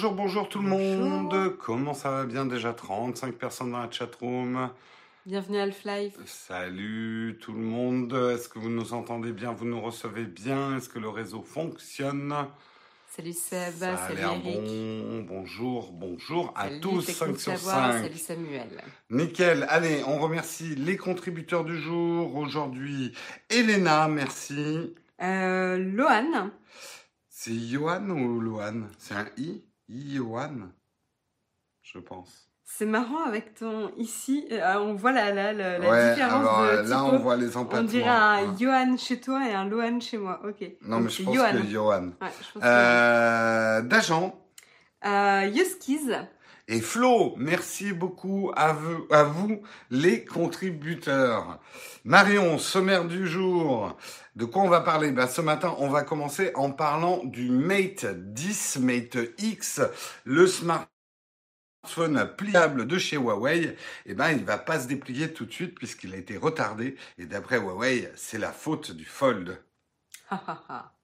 [0.00, 1.58] Bonjour, bonjour tout le monde.
[1.58, 4.70] Comment ça va bien déjà 35 personnes dans la chatroom.
[5.26, 6.14] Bienvenue à Half-Life.
[6.24, 8.14] Salut tout le monde.
[8.14, 12.34] Est-ce que vous nous entendez bien Vous nous recevez bien Est-ce que le réseau fonctionne
[13.14, 14.42] Salut Seb, Ça a salut Eric.
[14.42, 15.20] bon.
[15.28, 17.04] Bonjour, bonjour à Salut tous.
[17.04, 18.02] Technique 5 sur Savoir, 5.
[18.04, 18.82] Salut Samuel.
[19.10, 19.66] Nickel.
[19.68, 22.36] Allez, on remercie les contributeurs du jour.
[22.36, 23.12] Aujourd'hui,
[23.50, 24.94] Elena, merci.
[25.20, 26.52] Euh, Lohan,
[27.28, 29.62] C'est Johan ou Lohan C'est un I?
[29.90, 30.70] Johan
[31.82, 32.48] Je pense.
[32.64, 36.62] c'est marrant avec ton ici, euh, on voit la, la, la, la ouais, différence alors
[36.62, 37.16] de euh, là typo.
[37.16, 37.82] on voit les On empattements.
[37.88, 38.56] dirait un Ouais.
[38.58, 40.40] Johan chez toi et un Lohan chez moi.
[40.44, 40.60] Ok.
[40.82, 41.52] Non, Donc mais je pense Johan.
[41.52, 42.04] que Johan.
[42.20, 44.40] Ouais, je pense Euh, D'agent.
[45.04, 45.50] Euh,
[46.72, 48.72] Et Flo, merci beaucoup à
[49.24, 49.60] vous,
[49.90, 51.58] les contributeurs.
[52.04, 53.96] Marion, sommaire du jour.
[54.36, 55.10] De quoi on va parler?
[55.10, 59.80] Ben, Ce matin, on va commencer en parlant du Mate 10, Mate X,
[60.22, 60.86] le smartphone
[62.36, 63.76] pliable de chez Huawei.
[64.06, 66.94] Eh ben, il va pas se déplier tout de suite puisqu'il a été retardé.
[67.18, 69.60] Et d'après Huawei, c'est la faute du Fold.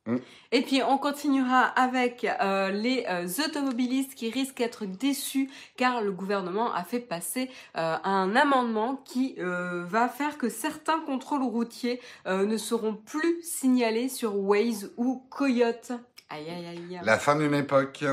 [0.06, 0.16] Mm.
[0.52, 6.12] Et puis on continuera avec euh, les euh, automobilistes qui risquent d'être déçus car le
[6.12, 12.56] gouvernement a fait passer euh, un amendement qui va faire que certains contrôles routiers ne
[12.56, 15.92] seront plus signalés sur Waze ou Coyote.
[16.28, 17.00] Aïe aïe aïe.
[17.04, 18.04] La fin d'une époque.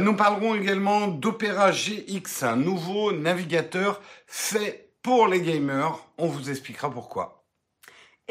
[0.00, 5.98] Nous parlerons également d'Opera GX, un nouveau navigateur fait pour les gamers.
[6.18, 7.39] On vous expliquera pourquoi.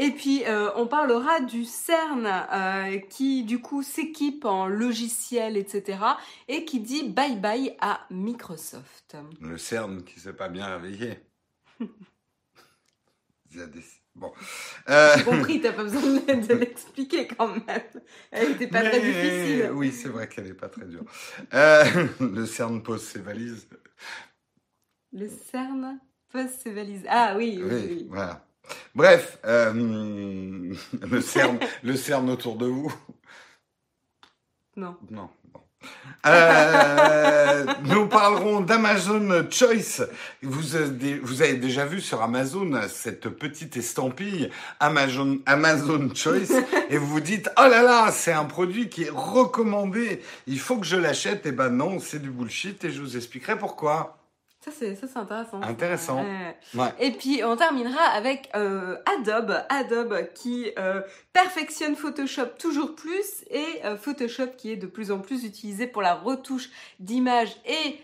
[0.02, 6.00] Et puis euh, on parlera du CERN euh, qui du coup s'équipe en logiciel etc.
[6.47, 9.17] et qui dit bye bye à Microsoft.
[9.41, 11.19] Le CERN qui s'est pas bien réveillé.
[13.52, 13.83] Il y a des-
[14.16, 14.31] Bon.
[14.89, 17.81] Euh, J'ai compris, t'as pas besoin de, de l'expliquer quand même.
[18.31, 19.69] Elle était pas très difficile.
[19.73, 21.06] Oui, c'est vrai qu'elle est pas très dure.
[21.52, 23.67] Le CERN pose ses valises.
[25.13, 26.00] Le CERN
[26.31, 27.06] pose ses valises.
[27.08, 28.06] Ah oui, oui, Oui, oui.
[28.09, 28.45] voilà.
[28.95, 29.74] Bref, euh,
[31.02, 32.94] le CERN, le CERN autour de vous.
[34.75, 34.96] Non.
[35.09, 35.30] Non.
[36.25, 40.03] Euh, nous parlerons d'Amazon Choice.
[40.41, 44.50] Vous avez, vous avez déjà vu sur Amazon cette petite estampille
[44.81, 46.51] Amazon, Amazon Choice
[46.90, 50.78] et vous vous dites oh là là c'est un produit qui est recommandé il faut
[50.78, 54.19] que je l'achète et ben non c'est du bullshit et je vous expliquerai pourquoi
[54.62, 55.62] Ça c'est ça c'est intéressant.
[55.62, 56.22] Intéressant.
[56.22, 56.58] Ouais.
[56.75, 63.46] ouais Et puis on terminera avec euh, Adobe, Adobe qui euh, perfectionne Photoshop toujours plus
[63.50, 66.69] et euh, Photoshop qui est de plus en plus utilisé pour la retouche
[67.00, 68.00] d'images et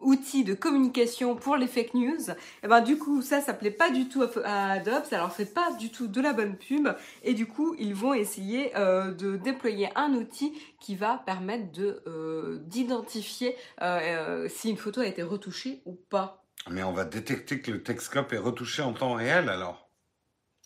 [0.00, 2.30] outils de communication pour les fake news.
[2.62, 5.52] Et ben du coup ça ça plaît pas du tout à, Adobe, ça leur fait
[5.52, 6.88] pas du tout de la bonne pub
[7.22, 12.02] et du coup ils vont essayer euh, de déployer un outil qui va permettre de
[12.06, 16.44] euh, d'identifier euh, si une photo a été retouchée ou pas.
[16.70, 19.88] mais on va détecter que le Texcope est retouché en temps réel alors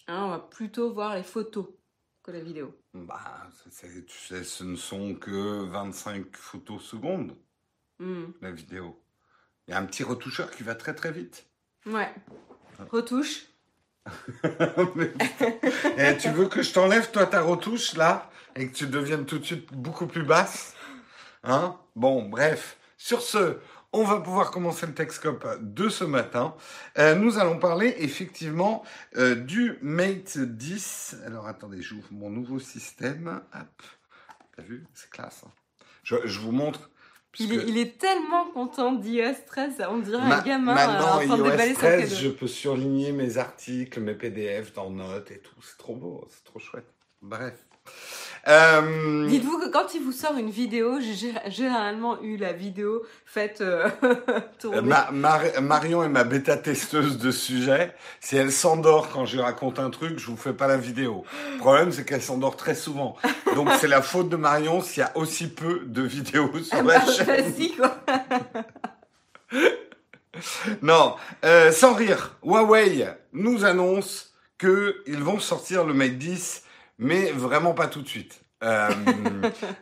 [0.09, 1.67] Hein, on va plutôt voir les photos
[2.25, 2.75] que la vidéo.
[2.93, 3.49] bah
[4.07, 7.37] tu sais ce ne sont que 25 photos secondes
[7.99, 8.33] Hmm.
[8.41, 9.01] la vidéo
[9.67, 11.47] il y a un petit retoucheur qui va très très vite
[11.87, 12.13] Ouais.
[12.91, 13.47] Retouche.
[14.43, 15.53] Putain.
[15.99, 19.39] Eh, tu veux que je t'enlève, toi, ta retouche, là, et que tu deviennes tout
[19.39, 20.75] de suite beaucoup plus basse
[21.45, 21.77] Hein?
[21.97, 22.79] Bon, bref.
[22.97, 23.59] Sur ce,
[23.93, 26.55] on va pouvoir commencer le Texcope de ce matin.
[26.99, 28.85] Euh, nous allons parler, effectivement,
[29.17, 31.17] euh, du Mate 10.
[31.27, 33.41] Alors, attendez, j'ouvre mon nouveau système.
[33.55, 33.83] Hop.
[34.57, 34.87] T'as vu?
[34.95, 35.43] C'est classe.
[35.47, 35.51] hein.
[36.05, 36.91] Je, je vous montre.
[37.39, 41.15] Il est, il est tellement content d'iOS 13, on dirait Ma- un gamin euh, Maintenant,
[41.17, 42.15] en train de déballer iOS son 13, cadeau.
[42.23, 45.55] je peux surligner mes articles, mes PDF dans Notes et tout.
[45.63, 46.87] C'est trop beau, c'est trop chouette.
[47.23, 47.55] Bref.
[48.49, 53.03] Euh, Dites-vous que quand il vous sort une vidéo, j'ai gé- généralement eu la vidéo
[53.25, 53.89] faite euh.
[54.83, 57.95] Ma- Mar- Marion est ma bêta-testeuse de sujet.
[58.21, 61.25] Si elle s'endort quand je raconte un truc, je vous fais pas la vidéo.
[61.53, 63.17] Le problème, c'est qu'elle s'endort très souvent.
[63.55, 66.83] Donc, c'est la faute de Marion s'il y a aussi peu de vidéos sur Ah
[66.83, 67.27] la bah, chaîne.
[67.53, 67.97] vas-y, quoi.
[70.81, 71.15] Non,
[71.45, 76.63] euh, sans rire, Huawei nous annonce qu'ils vont sortir le Mate 10,
[76.99, 78.41] mais vraiment pas tout de suite.
[78.63, 78.89] Euh,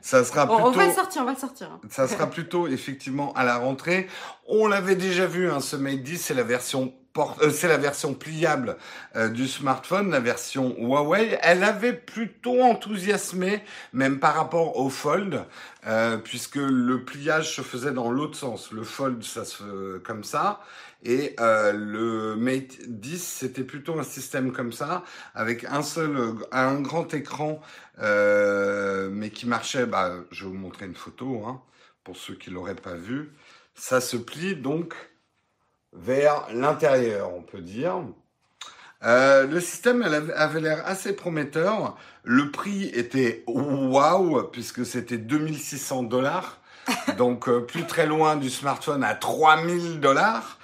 [0.00, 1.78] ça sera On, on plutôt, va le sortir, on va le sortir.
[1.90, 4.08] ça sera plutôt effectivement à la rentrée.
[4.48, 8.14] On l'avait déjà vu, hein, ce Mate 10, c'est la version euh, c'est la version
[8.14, 8.76] pliable
[9.16, 11.38] euh, du smartphone, la version Huawei.
[11.42, 13.62] Elle avait plutôt enthousiasmé,
[13.92, 15.44] même par rapport au Fold,
[15.86, 18.70] euh, puisque le pliage se faisait dans l'autre sens.
[18.70, 20.60] Le Fold, ça se fait comme ça,
[21.02, 25.04] et euh, le Mate 10, c'était plutôt un système comme ça,
[25.34, 27.60] avec un seul, un grand écran,
[28.00, 29.86] euh, mais qui marchait.
[29.86, 31.62] Bah, je vais vous montrer une photo, hein,
[32.04, 33.32] pour ceux qui l'auraient pas vu.
[33.74, 34.94] Ça se plie donc
[35.92, 38.02] vers l'intérieur, on peut dire.
[39.02, 41.96] Euh, le système avait l'air assez prometteur.
[42.22, 46.58] Le prix était waouh, puisque c'était 2600 dollars.
[47.18, 50.58] Donc euh, plus très loin du smartphone à 3000 dollars.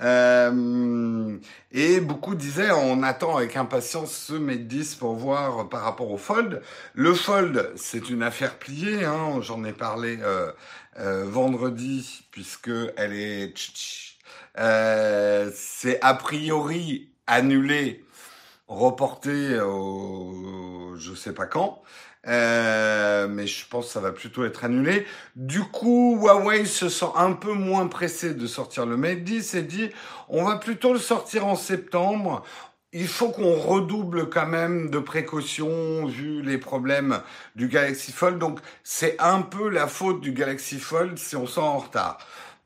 [0.00, 1.38] Euh,
[1.72, 6.18] et beaucoup disaient on attend avec impatience ce Mate 10 pour voir par rapport au
[6.18, 6.62] Fold.
[6.94, 9.04] Le Fold, c'est une affaire pliée.
[9.04, 10.52] Hein, J'en ai parlé euh,
[11.00, 13.54] euh, vendredi puisque elle est
[14.58, 18.04] euh, c'est a priori annulé,
[18.66, 21.82] reporté au je sais pas quand.
[22.26, 25.06] Euh, mais je pense que ça va plutôt être annulé.
[25.36, 29.62] Du coup, Huawei se sent un peu moins pressé de sortir le Mate 10 et
[29.62, 29.90] dit
[30.28, 32.44] on va plutôt le sortir en septembre.
[32.92, 37.20] Il faut qu'on redouble quand même de précautions vu les problèmes
[37.54, 38.38] du Galaxy Fold.
[38.38, 42.18] Donc c'est un peu la faute du Galaxy Fold si on sent en retard.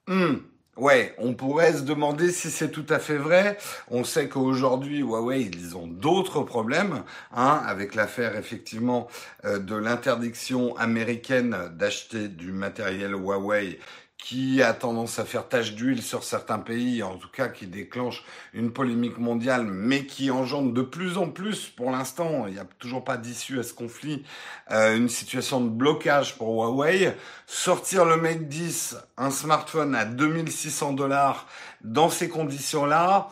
[0.07, 0.37] Hmm.
[0.82, 3.56] Ouais, on pourrait se demander si c'est tout à fait vrai.
[3.88, 9.06] On sait qu'aujourd'hui, Huawei, ils ont d'autres problèmes, hein, avec l'affaire effectivement
[9.44, 13.79] euh, de l'interdiction américaine d'acheter du matériel Huawei
[14.23, 18.25] qui a tendance à faire tache d'huile sur certains pays, en tout cas qui déclenche
[18.55, 22.67] une polémique mondiale, mais qui engendre de plus en plus, pour l'instant, il n'y a
[22.79, 24.23] toujours pas d'issue à ce conflit,
[24.71, 27.17] euh, une situation de blocage pour Huawei.
[27.49, 31.49] Sortir le Mate 10, un smartphone à 2600 dollars,
[31.83, 33.29] dans ces conditions-là,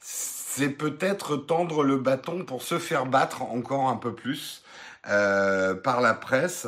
[0.00, 4.62] c'est peut-être tendre le bâton pour se faire battre encore un peu plus.
[5.08, 6.66] Euh, par la presse.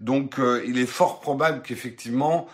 [0.00, 2.48] Donc euh, il est fort probable qu'effectivement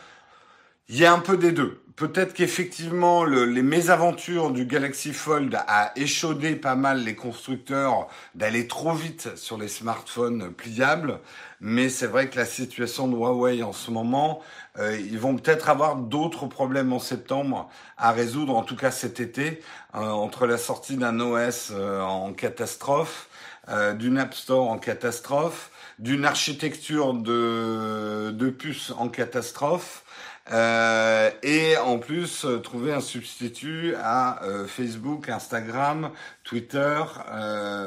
[0.90, 1.81] il y a un peu des deux.
[1.94, 8.66] Peut-être qu'effectivement, le, les mésaventures du Galaxy Fold a échaudé pas mal les constructeurs d'aller
[8.66, 11.20] trop vite sur les smartphones pliables.
[11.60, 14.40] Mais c'est vrai que la situation de Huawei en ce moment,
[14.78, 19.20] euh, ils vont peut-être avoir d'autres problèmes en septembre à résoudre, en tout cas cet
[19.20, 19.60] été,
[19.94, 23.28] euh, entre la sortie d'un OS euh, en catastrophe,
[23.69, 25.70] euh, d'une App Store en catastrophe,
[26.00, 30.02] d'une architecture de, de puces en catastrophe.
[30.50, 36.11] Euh, et en plus, euh, trouver un substitut à euh, Facebook, Instagram,
[36.44, 37.02] Twitter.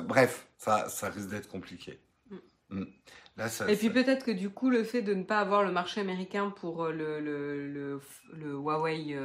[0.05, 1.99] Bref, ça, ça risque d'être compliqué.
[2.29, 2.35] Mm.
[2.79, 2.85] Mm.
[3.35, 5.71] Là, ça, et puis peut-être que du coup, le fait de ne pas avoir le
[5.71, 7.99] marché américain pour le, le, le,
[8.31, 9.17] le Huawei...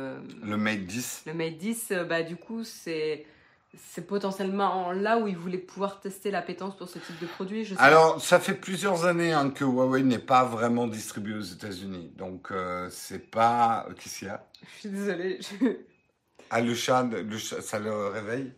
[0.43, 1.25] le Mate 10.
[1.26, 3.26] Le Mate 10, bah du coup, c'est
[3.76, 7.64] c'est potentiellement là où ils voulaient pouvoir tester l'appétence pour ce type de produit.
[7.64, 8.20] Je sais Alors, pas.
[8.20, 12.12] ça fait plusieurs années hein, que Huawei n'est pas vraiment distribué aux États-Unis.
[12.16, 13.86] Donc, euh, c'est pas.
[13.98, 14.46] Qu'est-ce qu'il y a?
[14.62, 15.38] Je suis désolée.
[15.40, 15.66] Je...
[16.50, 18.52] Ah, le chat, le chat, ça le réveille?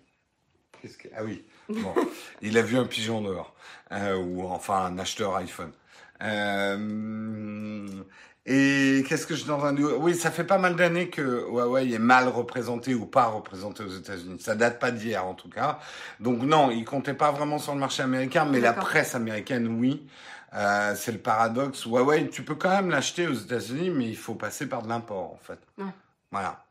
[0.81, 1.09] Qu'est-ce que...
[1.15, 1.45] Ah oui.
[1.69, 1.95] Bon.
[2.43, 3.55] Il a vu un pigeon dehors.
[3.93, 5.73] Euh, ou enfin, un acheteur iPhone.
[6.23, 7.87] Euh,
[8.47, 11.99] et qu'est-ce que je de dire Oui, ça fait pas mal d'années que Huawei est
[11.99, 14.41] mal représenté ou pas représenté aux États-Unis.
[14.41, 15.79] Ça date pas d'hier en tout cas.
[16.21, 20.07] Donc non, il comptait pas vraiment sur le marché américain, mais la presse américaine, oui.
[20.55, 21.85] Euh, c'est le paradoxe.
[21.85, 25.33] Huawei, tu peux quand même l'acheter aux États-Unis, mais il faut passer par de l'import
[25.33, 25.59] en fait.
[25.79, 25.91] Ouais.
[26.33, 26.65] Voilà.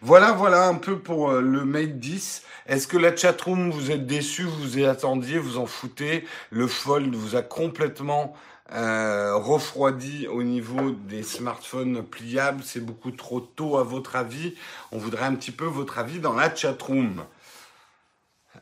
[0.00, 2.42] Voilà, voilà un peu pour euh, le Mate 10.
[2.66, 6.26] Est-ce que la chatroom, vous êtes déçu, vous y attendiez, vous en foutez?
[6.50, 8.34] Le Fold vous a complètement
[8.74, 14.54] euh, refroidi au niveau des smartphones pliables, c'est beaucoup trop tôt à votre avis?
[14.92, 17.24] On voudrait un petit peu votre avis dans la chatroom.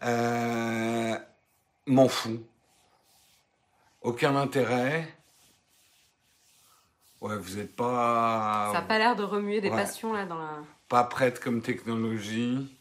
[0.02, 1.16] Euh,
[1.87, 2.42] M'en fous.
[4.02, 5.14] Aucun intérêt.
[7.20, 8.70] Ouais, vous n'êtes pas.
[8.73, 9.76] Ça n'a pas l'air de remuer des ouais.
[9.76, 10.50] passions là dans la.
[10.88, 12.76] Pas prête comme technologie.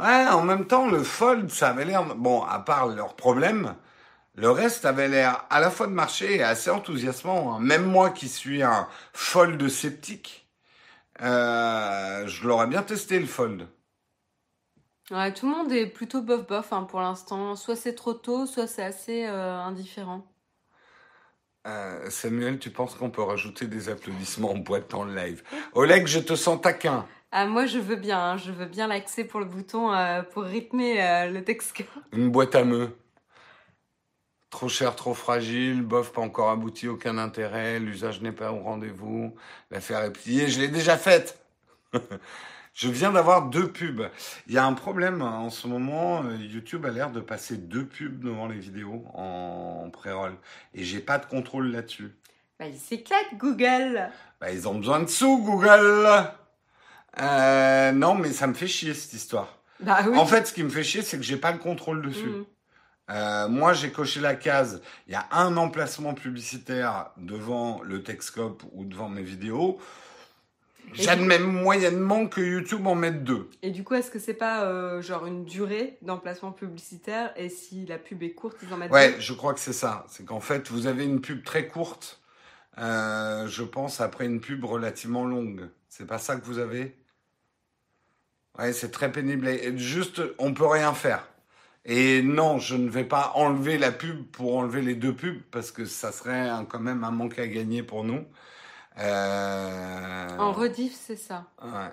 [0.00, 2.04] Ouais, en même temps, le Fold, ça avait l'air.
[2.16, 3.74] Bon, à part leurs problèmes,
[4.36, 7.54] le reste avait l'air à la fois de marcher et assez enthousiasmant.
[7.54, 7.60] Hein.
[7.60, 10.46] Même moi qui suis un fold sceptique,
[11.22, 13.66] euh, je l'aurais bien testé le fold.
[15.10, 17.56] Ouais, tout le monde est plutôt bof bof hein, pour l'instant.
[17.56, 20.26] Soit c'est trop tôt, soit c'est assez euh, indifférent.
[21.66, 25.42] Euh, Samuel, tu penses qu'on peut rajouter des applaudissements en boîte en live?
[25.72, 27.06] Oleg, je te sens taquin.
[27.32, 28.20] Ah, moi, je veux bien.
[28.20, 28.36] Hein.
[28.36, 29.90] Je veux bien l'accès pour le bouton
[30.32, 31.74] pour rythmer le texte.
[32.12, 32.96] Une boîte à meux.
[34.50, 39.34] Trop cher, trop fragile, bof, pas encore abouti, aucun intérêt, l'usage n'est pas au rendez-vous,
[39.70, 41.40] l'affaire est pliée, je l'ai déjà faite.
[42.76, 44.02] Je viens d'avoir deux pubs.
[44.46, 46.22] Il y a un problème hein, en ce moment.
[46.24, 50.36] euh, YouTube a l'air de passer deux pubs devant les vidéos en pré-roll.
[50.74, 52.14] Et j'ai pas de contrôle là-dessus.
[52.60, 54.10] Bah, il s'éclate, Google.
[54.42, 56.06] Bah, ils ont besoin de sous, Google.
[57.18, 59.58] Euh, non, mais ça me fait chier cette histoire.
[59.80, 60.18] Bah oui.
[60.18, 62.26] En fait, ce qui me fait chier, c'est que j'ai pas le contrôle dessus.
[62.26, 62.44] Mhm.
[63.08, 64.82] Euh, moi, j'ai coché la case.
[65.06, 69.78] Il y a un emplacement publicitaire devant le Texcope ou devant mes vidéos.
[70.94, 73.50] Et J'admets moyennement que YouTube en mette deux.
[73.62, 77.32] Et du coup, est-ce que c'est pas euh, genre une durée d'emplacement publicitaire?
[77.36, 79.20] Et si la pub est courte, ils en mettent Ouais, deux?
[79.20, 80.06] je crois que c'est ça.
[80.08, 82.20] C'est qu'en fait, vous avez une pub très courte,
[82.78, 85.68] euh, je pense, après une pub relativement longue.
[85.88, 86.96] C'est pas ça que vous avez?
[88.58, 89.48] Ouais, c'est très pénible.
[89.48, 91.26] Et juste, on peut rien faire.
[91.86, 95.70] Et non, je ne vais pas enlever la pub pour enlever les deux pubs parce
[95.72, 98.26] que ça serait un- quand même un manque à gagner pour nous.
[98.98, 100.38] Euh...
[100.38, 101.46] En rediff, c'est ça.
[101.62, 101.92] Ouais.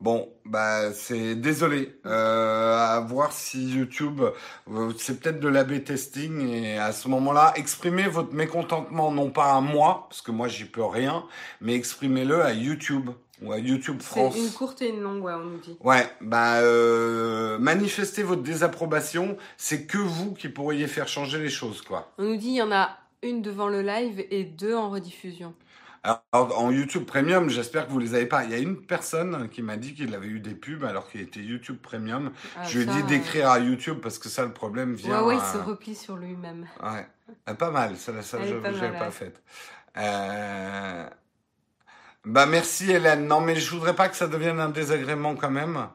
[0.00, 2.00] Bon, bah c'est désolé.
[2.06, 4.22] Euh, à voir si YouTube,
[4.70, 9.54] euh, c'est peut-être de l'AB testing et à ce moment-là, exprimez votre mécontentement non pas
[9.54, 11.26] à moi parce que moi j'y peux rien,
[11.60, 13.10] mais exprimez-le à YouTube
[13.42, 14.36] ou à YouTube C'est France.
[14.36, 15.76] une courte et une longue, ouais, on nous dit.
[15.82, 19.36] Ouais, bah euh, manifestez votre désapprobation.
[19.56, 22.12] C'est que vous qui pourriez faire changer les choses, quoi.
[22.18, 25.54] On nous dit il y en a une devant le live et deux en rediffusion.
[26.04, 28.44] Alors, en YouTube Premium, j'espère que vous les avez pas.
[28.44, 31.20] Il y a une personne qui m'a dit qu'il avait eu des pubs alors qu'il
[31.20, 32.30] était YouTube Premium.
[32.56, 35.20] Ah, Je lui ai dit euh, d'écrire à YouTube parce que ça, le problème vient.
[35.22, 36.66] Ouais, ouais, il se replie sur lui-même.
[36.82, 37.06] Ouais.
[37.46, 39.10] Ah, pas mal, ça, ça je pas pas ouais.
[39.10, 39.42] faite.
[39.96, 41.08] Euh...
[42.24, 43.26] Bah merci Hélène.
[43.26, 45.88] Non mais je voudrais pas que ça devienne un désagrément quand même.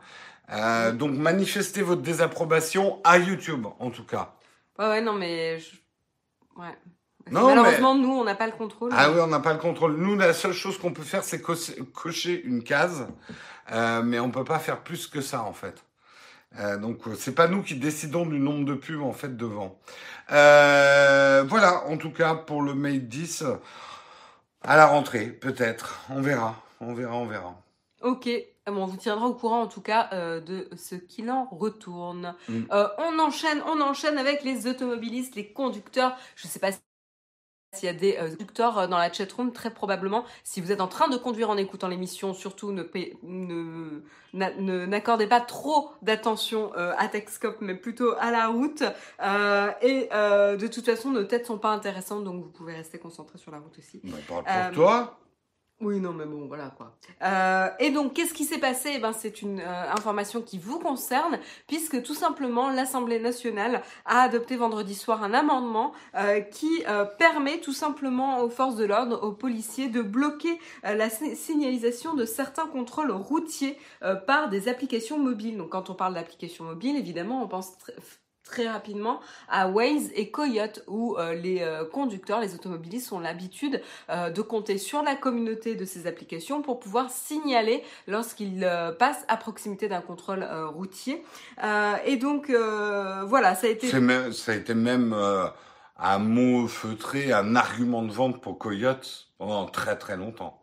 [0.52, 4.34] Euh, donc manifestez votre désapprobation à YouTube en tout cas.
[4.80, 5.60] Ouais, ouais, non, mais.
[5.60, 5.76] je-
[6.56, 6.78] Ouais.
[7.32, 8.92] Non, Malheureusement, nous, on n'a pas le contrôle.
[8.94, 9.96] Ah oui, on n'a pas le contrôle.
[9.96, 11.54] Nous, la seule chose qu'on peut faire, c'est co-
[11.94, 13.08] cocher une case,
[13.72, 15.84] euh, mais on peut pas faire plus que ça en fait.
[16.60, 19.80] Euh, donc euh, c'est pas nous qui décidons du nombre de pubs en fait devant.
[20.32, 23.44] Euh, voilà, en tout cas pour le Mate 10
[24.64, 26.02] à la rentrée, peut-être.
[26.10, 27.56] On verra, on verra, on verra.
[28.02, 28.30] Ok,
[28.68, 32.36] bon, on vous tiendra au courant en tout cas euh, de ce qu'il en retourne.
[32.50, 32.64] Mm.
[32.72, 36.18] Euh, on enchaîne, on enchaîne avec les automobilistes, les conducteurs.
[36.36, 36.72] Je sais pas
[37.74, 40.26] s'il y a des euh, conducteurs euh, dans la chatroom, très probablement.
[40.44, 42.84] Si vous êtes en train de conduire en écoutant l'émission, surtout ne
[44.86, 48.84] n'accordez pas trop d'attention euh, à Texcope, mais plutôt à la route.
[49.22, 52.98] Euh, et euh, de toute façon, nos têtes sont pas intéressantes, donc vous pouvez rester
[53.00, 54.02] concentré sur la route aussi.
[54.06, 55.20] On parle pour Euh, toi.
[55.84, 56.96] Oui, non, mais bon, voilà quoi.
[57.24, 58.94] Euh, et donc, qu'est-ce qui s'est passé?
[58.96, 64.22] Eh ben, c'est une euh, information qui vous concerne, puisque tout simplement l'Assemblée nationale a
[64.22, 66.70] adopté vendredi soir un amendement euh, qui
[67.18, 72.26] permet tout simplement aux forces de l'ordre, aux policiers, de bloquer la si- signalisation de
[72.26, 73.78] certains contrôles routiers
[74.26, 75.58] par des applications mobiles.
[75.58, 77.74] Donc, quand on parle d'applications mobiles, évidemment, on pense
[78.44, 79.20] très rapidement
[79.50, 84.42] à Waze et Coyote où euh, les euh, conducteurs, les automobilistes ont l'habitude euh, de
[84.42, 88.70] compter sur la communauté de ces applications pour pouvoir signaler lorsqu'ils
[89.00, 91.24] passent à proximité d'un contrôle routier.
[92.06, 95.16] Et donc voilà, ça a été ça a été même
[95.98, 100.63] un mot feutré, un argument de vente pour Coyote pendant très très longtemps.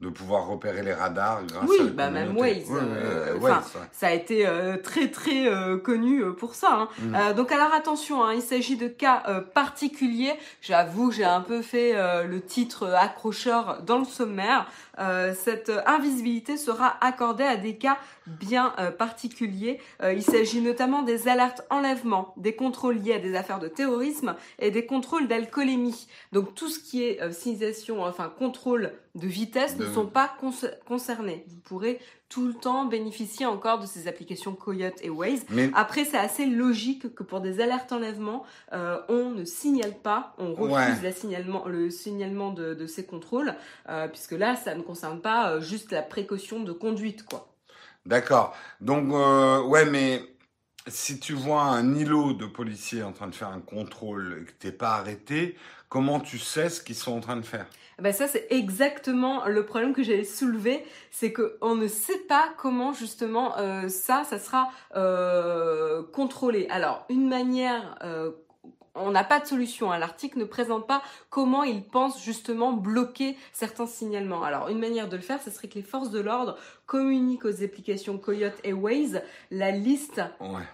[0.00, 2.34] De pouvoir repérer les radars grâce Oui, à la bah, même.
[2.34, 3.80] Waze, euh, enfin, Waze, ouais.
[3.92, 6.68] Ça a été euh, très très euh, connu euh, pour ça.
[6.72, 6.88] hein.
[7.00, 7.14] Mm.
[7.14, 10.32] Euh, donc alors attention, hein, il s'agit de cas euh, particuliers.
[10.62, 14.66] J'avoue, j'ai un peu fait euh, le titre accrocheur dans le sommaire.
[14.98, 19.80] Euh, cette invisibilité sera accordée à des cas bien euh, particuliers.
[20.02, 24.34] Euh, il s'agit notamment des alertes enlèvement, des contrôles liés à des affaires de terrorisme
[24.58, 26.06] et des contrôles d'alcoolémie.
[26.32, 31.44] Donc tout ce qui est signalisation, enfin contrôle de vitesse ne sont pas conce- concernés.
[31.48, 31.98] Vous pourrez
[32.30, 35.44] tout le temps bénéficier encore de ces applications Coyote et Waze.
[35.50, 40.34] Mais Après, c'est assez logique que pour des alertes enlèvement, euh, on ne signale pas,
[40.38, 41.02] on refuse Ouais.
[41.02, 43.54] la signalement, le signalement de, de ces contrôles,
[43.88, 47.48] euh, puisque là, ça ne concerne pas euh, juste la précaution de conduite, quoi.
[48.06, 48.54] D'accord.
[48.80, 49.12] Donc,
[49.68, 50.22] ouais, mais
[50.86, 54.52] si tu vois un îlot de policiers en train de faire un contrôle et que
[54.52, 55.56] t'es pas arrêté,
[55.90, 57.66] comment tu sais ce qu'ils sont en train de faire?
[57.98, 62.48] Ben ça, c'est exactement le problème que j'allais soulever, c'est que on ne sait pas
[62.56, 66.66] comment justement euh, ça, ça sera euh, contrôlé.
[66.70, 68.30] Alors, une manière euh,
[68.94, 69.92] on n'a pas de solution.
[69.92, 69.98] Hein.
[69.98, 74.42] L'article ne présente pas comment ils pensent justement bloquer certains signalements.
[74.42, 76.56] Alors, une manière de le faire, ce serait que les forces de l'ordre
[76.90, 80.20] communiquent aux applications Coyote et Waze la liste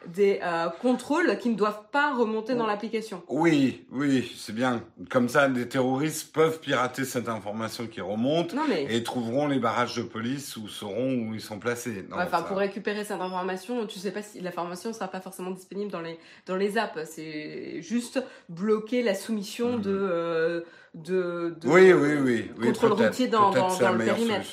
[0.06, 3.22] des euh, contrôles qui ne doivent pas remonter dans l'application.
[3.28, 4.82] Oui, oui, c'est bien.
[5.10, 8.54] Comme ça, des terroristes peuvent pirater cette information qui remonte
[8.88, 12.06] et trouveront les barrages de police ou sauront où ils sont placés.
[12.10, 15.92] enfin, pour récupérer cette information, tu sais pas si l'information ne sera pas forcément disponible
[15.92, 16.98] dans les, dans les apps.
[17.04, 20.08] C'est juste bloquer la soumission de, mhm.
[20.10, 20.60] euh,
[20.96, 24.46] de, de, oui, oui, oui, oui, contrôle routier dans, dans, dans le périmètre.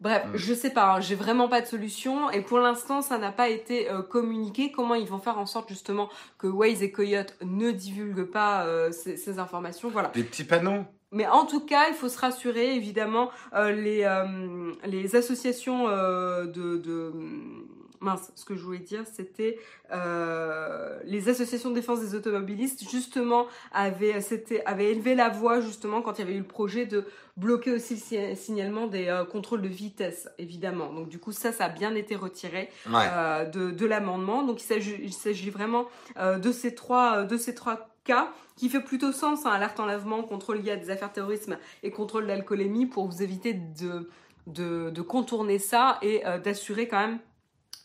[0.00, 0.36] Bref, mhm.
[0.36, 3.50] je sais pas, hein, j'ai vraiment pas de solution et pour l'instant ça n'a pas
[3.50, 4.72] été euh, communiqué.
[4.72, 8.90] Comment ils vont faire en sorte justement que Waze et Coyote ne divulguent pas euh,
[8.92, 9.90] ces, ces, informations?
[9.90, 10.10] Voilà.
[10.14, 14.08] Des petits panneaux mais en tout cas, il faut se rassurer, évidemment, les,
[14.84, 17.12] les associations de, de
[18.00, 19.58] mince, ce que je voulais dire, c'était
[19.92, 24.14] euh, les associations de défense des automobilistes, justement, avaient,
[24.64, 27.04] avaient élevé la voix, justement, quand il y avait eu le projet de
[27.36, 30.92] bloquer aussi le signalement des euh, contrôles de vitesse, évidemment.
[30.92, 34.44] Donc, du coup, ça, ça a bien été retiré euh, de, de l'amendement.
[34.44, 39.44] Donc, il s'agit vraiment de, ces trois, de ces trois cas qui fait plutôt sens,
[39.44, 43.22] hein, alerte en lavement, contrôle lié à des affaires terrorisme et contrôle d'alcoolémie pour vous
[43.22, 44.08] éviter de,
[44.46, 47.18] de, de contourner ça et d'assurer quand même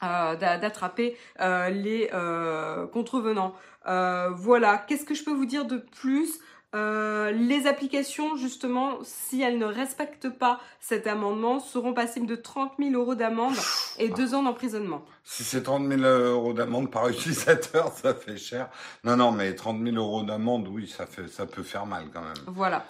[0.03, 3.55] euh, d'attraper euh, les euh, contrevenants.
[3.85, 6.39] voilà, qu'est-ce que je peux vous dire de plus?
[6.75, 12.91] Les applications, justement, si elles ne respectent pas cet amendement, seront passibles de 30 000
[12.91, 13.55] euros d'amende
[13.97, 15.03] et deux ans d'emprisonnement.
[15.23, 18.69] Si c'est 30 000 euros d'amende par utilisateur, ça fait cher.
[19.03, 22.21] Non, non, mais 30 000 euros d'amende, oui, ça, fait, ça peut faire mal quand
[22.21, 22.33] même.
[22.47, 22.85] Voilà.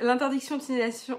[0.00, 0.62] L'interdiction de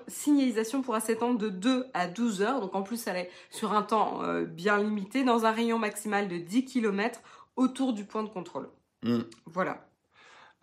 [0.08, 2.62] signalisation, pourra s'étendre de 2 à 12 heures.
[2.62, 6.28] Donc en plus, elle est sur un temps euh, bien limité, dans un rayon maximal
[6.28, 7.20] de 10 km
[7.56, 8.70] autour du point de contrôle.
[9.04, 9.22] Hmm.
[9.46, 9.86] Voilà.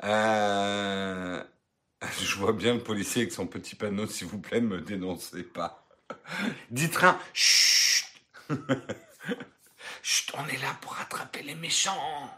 [0.05, 1.43] Euh...
[2.21, 5.43] Je vois bien le policier avec son petit panneau, s'il vous plaît, ne me dénoncez
[5.43, 5.87] pas.
[6.71, 7.19] Dites rien.
[7.33, 8.07] Chut
[10.03, 12.31] Chut, on est là pour attraper les méchants.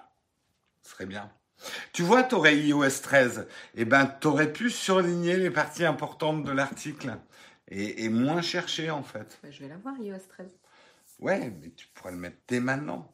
[0.83, 1.31] Ce serait bien.
[1.93, 3.49] Tu vois, t'aurais iOS 13.
[3.75, 7.19] Eh ben, t'aurais pu surligner les parties importantes de l'article
[7.69, 9.39] et, moins chercher, en fait.
[9.43, 10.49] Bah, je vais l'avoir, iOS 13.
[11.21, 13.14] Ouais, mais tu pourrais le mettre dès maintenant.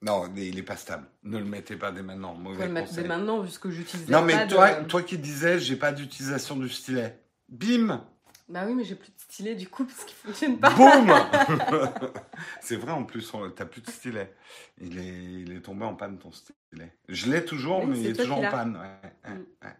[0.00, 1.06] Non, il n'est pas stable.
[1.24, 2.34] Ne le mettez pas dès maintenant.
[2.34, 5.92] Mauvais le mettre dès maintenant, puisque j'utilise Non, mais toi, toi qui disais, j'ai pas
[5.92, 7.20] d'utilisation du stylet.
[7.48, 8.04] Bim
[8.48, 10.70] Bah oui, mais j'ai plus de stylet du coup, parce qu'il fonctionne pas.
[10.70, 11.12] Boum
[12.60, 14.32] C'est vrai, en plus, t'as plus de stylet.
[14.80, 16.96] Il est, il est tombé en panne, ton stylet.
[17.08, 18.76] Je l'ai toujours, mais il est toujours en panne.
[18.76, 19.74] Ouais, ouais, mm.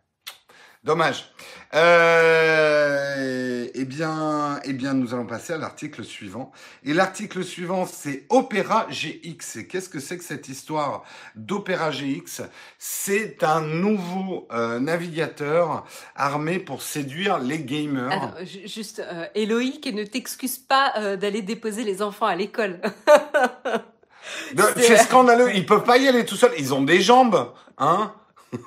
[0.85, 1.32] Dommage.
[1.75, 6.52] Euh, eh bien, eh bien, nous allons passer à l'article suivant.
[6.85, 9.56] Et l'article suivant, c'est Opera GX.
[9.56, 12.43] Et qu'est-ce que c'est que cette histoire d'Opera GX
[12.78, 18.10] C'est un nouveau euh, navigateur armé pour séduire les gamers.
[18.10, 22.80] Alors, juste, euh, ne t'excuse pas euh, d'aller déposer les enfants à l'école.
[24.76, 25.54] c'est scandaleux.
[25.54, 26.52] Ils peuvent pas y aller tout seuls.
[26.58, 28.12] Ils ont des jambes, hein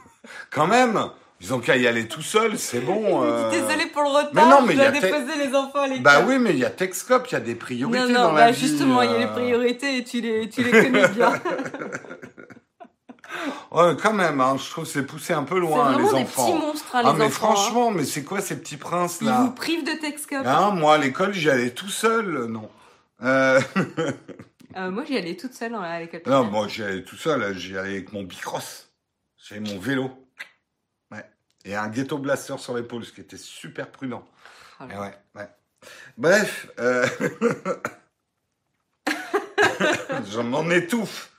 [0.51, 1.09] Quand même.
[1.41, 3.01] Ils ont qu'à y aller tout seul, c'est bon.
[3.21, 3.51] Euh...
[3.51, 6.03] Désolé pour le retard, mais non, mais je dois déposer les enfants à l'école.
[6.03, 8.33] Bah oui, mais il y a Texcop, il y a des priorités non, non, dans
[8.33, 8.59] bah la vie.
[8.59, 9.33] justement, il y a les euh.
[9.33, 11.33] priorités et tu les, tu les connais bien.
[13.71, 16.15] ouais, quand même, hein, je trouve que c'est poussé un peu loin, les enfants.
[16.15, 17.29] C'est des petits monstres, hein, les ah, mais hein.
[17.29, 20.45] franchement, mais c'est quoi ces petits princes là Ils vous privent de Texcop.
[20.45, 22.69] Hein, moi, à l'école, j'y allais tout seul, non.
[23.23, 23.59] Euh...
[24.77, 26.21] euh, moi, j'y allais toute seule à l'école.
[26.25, 28.89] Non, moi, j'y allais tout seul, j'y allais avec mon bicross.
[29.37, 30.20] J'avais mon vélo
[31.65, 34.25] et un ghetto blaster sur l'épaule, ce qui était super prudent.
[34.79, 35.49] Ah ouais, ouais.
[36.17, 37.07] Bref, euh...
[40.31, 41.31] j'en étouffe.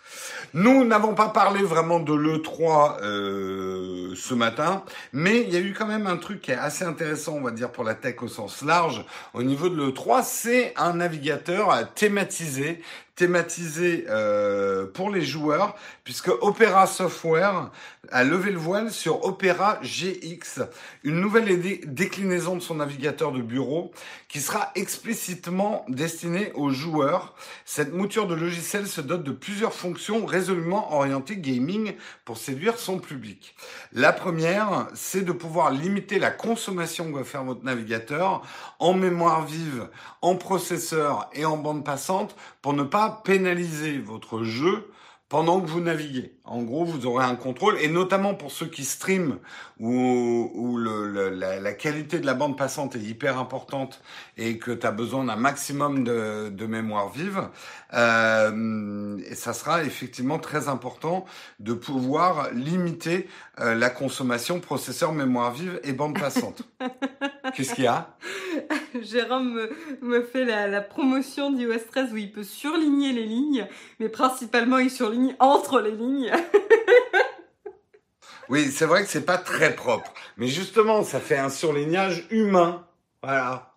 [0.54, 5.72] Nous n'avons pas parlé vraiment de l'E3 euh, ce matin, mais il y a eu
[5.72, 8.28] quand même un truc qui est assez intéressant, on va dire, pour la tech au
[8.28, 9.02] sens large.
[9.32, 12.82] Au niveau de l'E3, c'est un navigateur thématisé
[13.14, 17.70] thématisé euh, pour les joueurs, puisque Opera Software
[18.10, 20.62] a levé le voile sur Opera GX,
[21.04, 23.92] une nouvelle déclinaison de son navigateur de bureau
[24.28, 27.34] qui sera explicitement destiné aux joueurs.
[27.66, 31.94] Cette mouture de logiciel se dote de plusieurs fonctions résolument orientées gaming
[32.24, 33.54] pour séduire son public.
[33.92, 38.42] La première, c'est de pouvoir limiter la consommation que va faire votre navigateur
[38.78, 39.88] en mémoire vive,
[40.22, 44.90] en processeur et en bande passante pour ne pas pénaliser votre jeu
[45.28, 46.38] pendant que vous naviguez.
[46.44, 49.38] En gros, vous aurez un contrôle, et notamment pour ceux qui streament,
[49.78, 54.00] où, où le, le, la, la, qualité de la bande passante est hyper importante
[54.36, 57.48] et que tu as besoin d'un maximum de, de, mémoire vive,
[57.94, 61.26] euh, et ça sera effectivement très important
[61.60, 63.28] de pouvoir limiter
[63.60, 66.62] euh, la consommation processeur, mémoire vive et bande passante.
[67.54, 68.16] Qu'est-ce qu'il y a?
[69.02, 73.66] Jérôme me, me fait la, la, promotion d'iOS 13 où il peut surligner les lignes,
[74.00, 76.31] mais principalement il surligne entre les lignes.
[78.48, 82.86] oui, c'est vrai que c'est pas très propre, mais justement, ça fait un surlignage humain.
[83.22, 83.68] Voilà.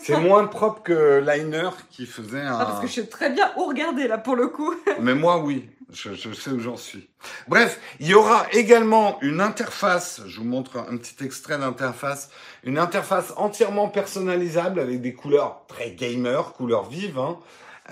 [0.00, 2.58] C'est moins propre que Liner qui faisait un.
[2.58, 4.74] Ah, parce que je sais très bien où regarder là pour le coup.
[5.00, 5.68] mais moi, oui.
[5.92, 7.08] Je, je, sais où j'en suis.
[7.46, 12.30] Bref, il y aura également une interface, je vous montre un petit extrait d'interface,
[12.64, 17.18] une interface entièrement personnalisable avec des couleurs très gamer, couleurs vives.
[17.18, 17.38] Hein.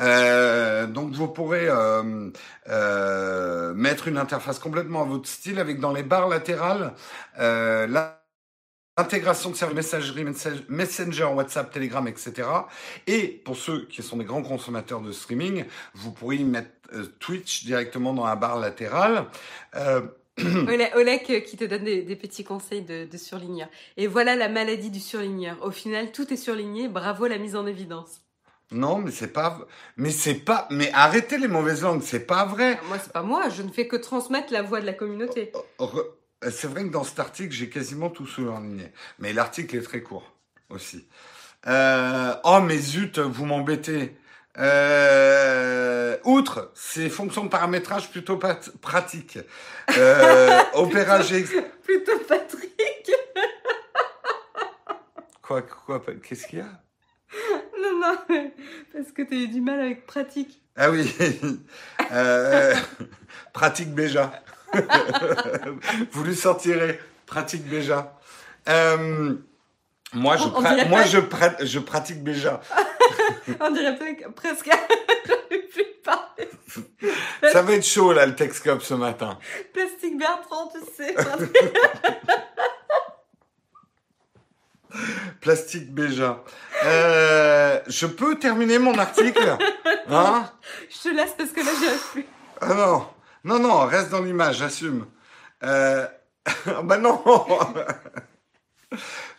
[0.01, 2.31] Euh, donc vous pourrez euh,
[2.69, 3.41] euh,
[3.74, 6.94] mettre une interface complètement à votre style avec dans les barres latérales
[7.38, 7.87] euh,
[8.98, 10.24] l'intégration de services messagerie,
[10.68, 12.48] Messenger, WhatsApp, Telegram, etc.
[13.06, 17.06] Et pour ceux qui sont des grands consommateurs de streaming, vous pourrez y mettre euh,
[17.18, 19.26] Twitch directement dans la barre latérale.
[19.76, 20.02] Euh,
[20.94, 23.68] Olek euh, qui te donne des, des petits conseils de, de, surligneur.
[23.96, 25.58] Et voilà la maladie du surligneur.
[25.62, 26.88] Au final, tout est surligné.
[26.88, 28.22] Bravo la mise en évidence.
[28.72, 29.58] Non, mais c'est pas,
[29.96, 32.80] mais c'est pas, mais arrêtez les mauvaises langues, c'est pas vrai.
[32.88, 33.48] Moi, c'est pas moi.
[33.48, 35.52] Je ne fais que transmettre la voix de la communauté.
[36.50, 38.90] C'est vrai que dans cet article, j'ai quasiment tout surligné.
[39.18, 40.32] Mais l'article est très court
[40.70, 41.06] aussi.
[41.66, 42.35] Euh...
[42.44, 44.16] Oh, mais zut, vous m'embêtez.
[44.58, 48.38] Euh, outre ces fonctions de paramétrage plutôt
[48.82, 49.38] pratiques,
[49.96, 51.62] euh, Opéra GX...
[51.82, 52.70] Plutôt Patrick
[55.40, 56.82] Quoi, quoi, qu'est-ce qu'il y a?
[57.83, 58.51] Non, non,
[58.92, 60.61] parce que tu as eu du mal avec pratique.
[60.77, 61.12] Ah oui,
[62.12, 62.75] euh,
[63.53, 64.33] pratique Béja.
[66.12, 68.16] Vous lui sortirez, pratique Béja.
[68.68, 69.35] Euh,
[70.14, 72.61] moi, je, pra moi je, pra je pratique Béja.
[73.61, 73.99] On dirait
[74.35, 74.71] presque.
[75.49, 76.49] plus parler.
[77.51, 79.38] Ça va être chaud, là, le Texcop ce matin.
[79.73, 81.14] Plastique Bertrand, tu sais.
[85.40, 86.42] Plastique Béja.
[86.85, 89.57] Euh, je peux terminer mon article
[90.11, 90.50] hein
[90.90, 92.26] Je te laisse parce que là, j'y plus.
[92.61, 93.07] Ah non,
[93.44, 95.07] non, non, reste dans l'image, j'assume.
[95.64, 96.07] Euh...
[96.85, 97.22] bah non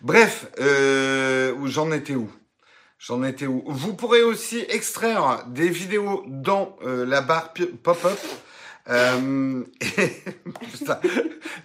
[0.02, 2.30] Bref, euh, j'en étais où?
[2.98, 3.64] J'en étais où?
[3.68, 8.20] Vous pourrez aussi extraire des vidéos dans euh, la barre pop-up.
[8.90, 10.24] Euh, et,
[10.72, 11.00] putain,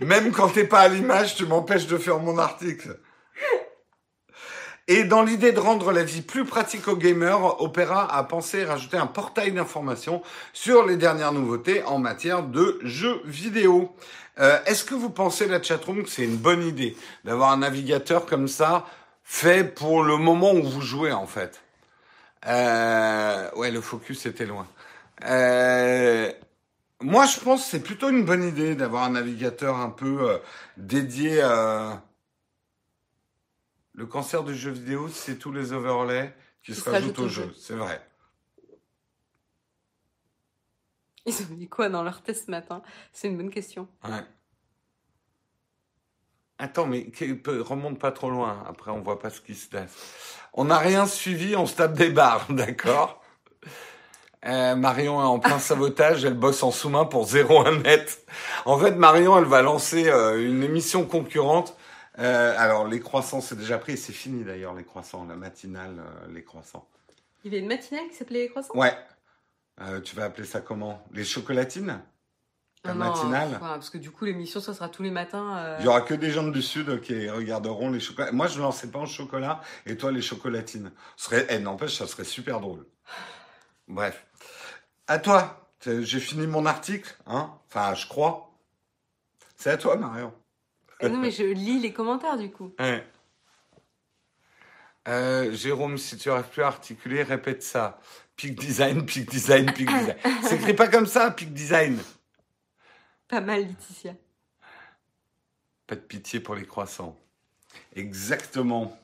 [0.01, 2.99] même quand t'es pas à l'image, tu m'empêches de faire mon article.
[4.91, 8.97] Et dans l'idée de rendre la vie plus pratique aux gamers, Opera a pensé rajouter
[8.97, 10.23] un portail d'information
[10.55, 13.95] sur les dernières nouveautés en matière de jeux vidéo.
[14.41, 18.25] Euh, Est-ce que vous pensez, la chatroom, que c'est une bonne idée d'avoir un navigateur
[18.25, 18.87] comme ça
[19.25, 21.61] fait pour le moment où vous jouez en fait?
[22.47, 24.67] Euh, ouais, le focus était loin.
[25.27, 26.33] Euh,
[27.03, 30.39] moi, je pense que c'est plutôt une bonne idée d'avoir un navigateur un peu euh,
[30.79, 32.01] dédié à
[33.99, 36.33] le cancer du jeu vidéo, c'est tous les overlays
[36.63, 37.53] qui, se rajoutent au jeu.
[37.59, 38.01] C'est vrai.
[41.27, 42.81] Ils ont mis quoi dans leur test ce matin?
[43.13, 43.89] C'est une bonne question.
[44.05, 44.23] Ouais.
[46.59, 47.11] Attends, mais
[47.45, 48.65] remonte pas trop loin.
[48.69, 49.93] Après, on voit pas ce qui se passe.
[50.53, 53.21] On n'a rien suivi, on se tape des barres, d'accord?
[54.47, 58.25] Euh, Marion est en plein sabotage, elle bosse en sous-main pour 0,1 net.
[58.65, 61.77] En fait, Marion, elle va lancer euh, une émission concurrente.
[62.19, 66.33] Euh, alors, les croissants, c'est déjà pris, c'est fini d'ailleurs, les croissants, la matinale, euh,
[66.33, 66.89] les croissants.
[67.45, 68.75] Il y avait une matinale qui s'appelait les croissants?
[68.75, 68.97] Ouais.
[69.81, 71.05] Euh, tu vas appeler ça comment?
[71.13, 72.01] Les chocolatines?
[72.85, 73.59] La matinale?
[73.61, 75.77] parce que du coup, l'émission, ça sera tous les matins.
[75.81, 78.33] Il y aura que des gens du Sud qui regarderont les chocolats.
[78.33, 80.93] Moi, je ne lançais pas en chocolat et toi, les chocolatines.
[81.17, 82.87] Serait, eh, n'empêche, ça serait super drôle.
[83.89, 84.25] Bref.
[85.07, 85.69] À toi.
[85.85, 88.51] J'ai fini mon article, hein Enfin, je crois.
[89.57, 90.33] C'est à toi, Marion.
[91.03, 92.73] Non, mais je lis les commentaires, du coup.
[92.79, 93.07] Ouais.
[95.07, 98.01] Euh, Jérôme, si tu n'arrives plus à articuler, répète ça.
[98.37, 100.17] Peak design, peak design, peak design.
[100.43, 101.99] C'est écrit pas comme ça, peak design.
[103.27, 104.15] Pas mal, Laetitia.
[105.87, 107.17] Pas de pitié pour les croissants.
[107.95, 108.99] Exactement.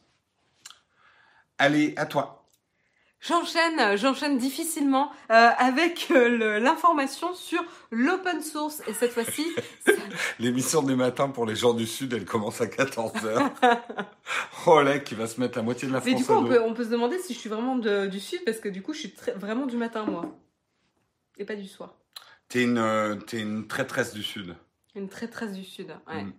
[1.59, 2.44] Allez, à toi.
[3.27, 8.83] J'enchaîne, j'enchaîne difficilement euh, avec euh, l'information sur l'open source.
[8.87, 9.47] Et cette fois-ci...
[10.39, 13.51] L'émission des matins pour les gens du Sud, elle commence à 14h.
[14.67, 16.45] oh là, qui va se mettre la moitié de la France Mais du coup, on
[16.45, 18.83] peut, on peut, se demander si je suis vraiment de, du Sud, parce que du
[18.83, 20.27] coup, je suis très, vraiment du matin, moi.
[21.39, 21.95] Et pas du soir.
[22.49, 24.55] T'es une, euh, une traîtresse du Sud.
[24.95, 26.25] Une traîtresse du Sud, ouais.
[26.25, 26.33] Mm.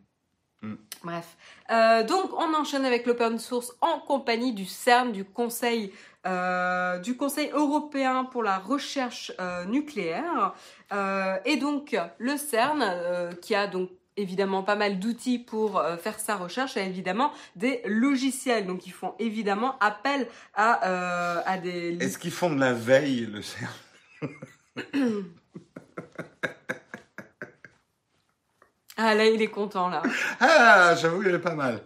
[0.65, 0.77] Mm.
[1.03, 1.37] Bref.
[1.71, 5.91] Euh, donc, on enchaîne avec l'open source en compagnie du CERN, du Conseil,
[6.25, 10.53] euh, du Conseil européen pour la recherche euh, nucléaire.
[10.93, 16.35] Euh, et donc, le CERN, qui a donc évidemment pas mal d'outils pour faire sa
[16.35, 18.65] recherche, a évidemment des logiciels.
[18.65, 21.97] Donc, ils font évidemment appel à, euh, à des...
[21.99, 23.69] Est-ce qu'ils font de la veille, le CERN?
[28.97, 30.01] Ah là, il est content, là.
[30.39, 31.81] Ah, j'avoue, il est pas mal.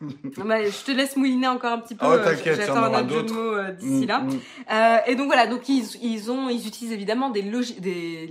[0.44, 2.06] Bah, je te laisse mouiner encore un petit peu.
[2.06, 4.18] Oh, J'attends un autre jeu de mots euh, d'ici Mm, là.
[4.20, 4.40] mm.
[4.72, 7.42] Euh, et donc voilà, donc ils, ils ont, ils utilisent évidemment des,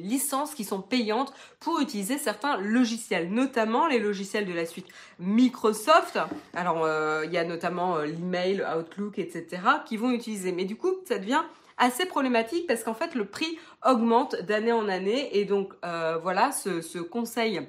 [0.01, 4.87] licences qui sont payantes pour utiliser certains logiciels, notamment les logiciels de la suite
[5.19, 6.19] Microsoft.
[6.53, 9.61] Alors euh, il y a notamment l'email, Outlook, etc.
[9.85, 10.51] qui vont utiliser.
[10.51, 11.41] Mais du coup, ça devient
[11.77, 15.73] assez problématique parce qu'en fait le prix augmente d'année en année et donc
[16.21, 17.61] voilà ce, ce conseil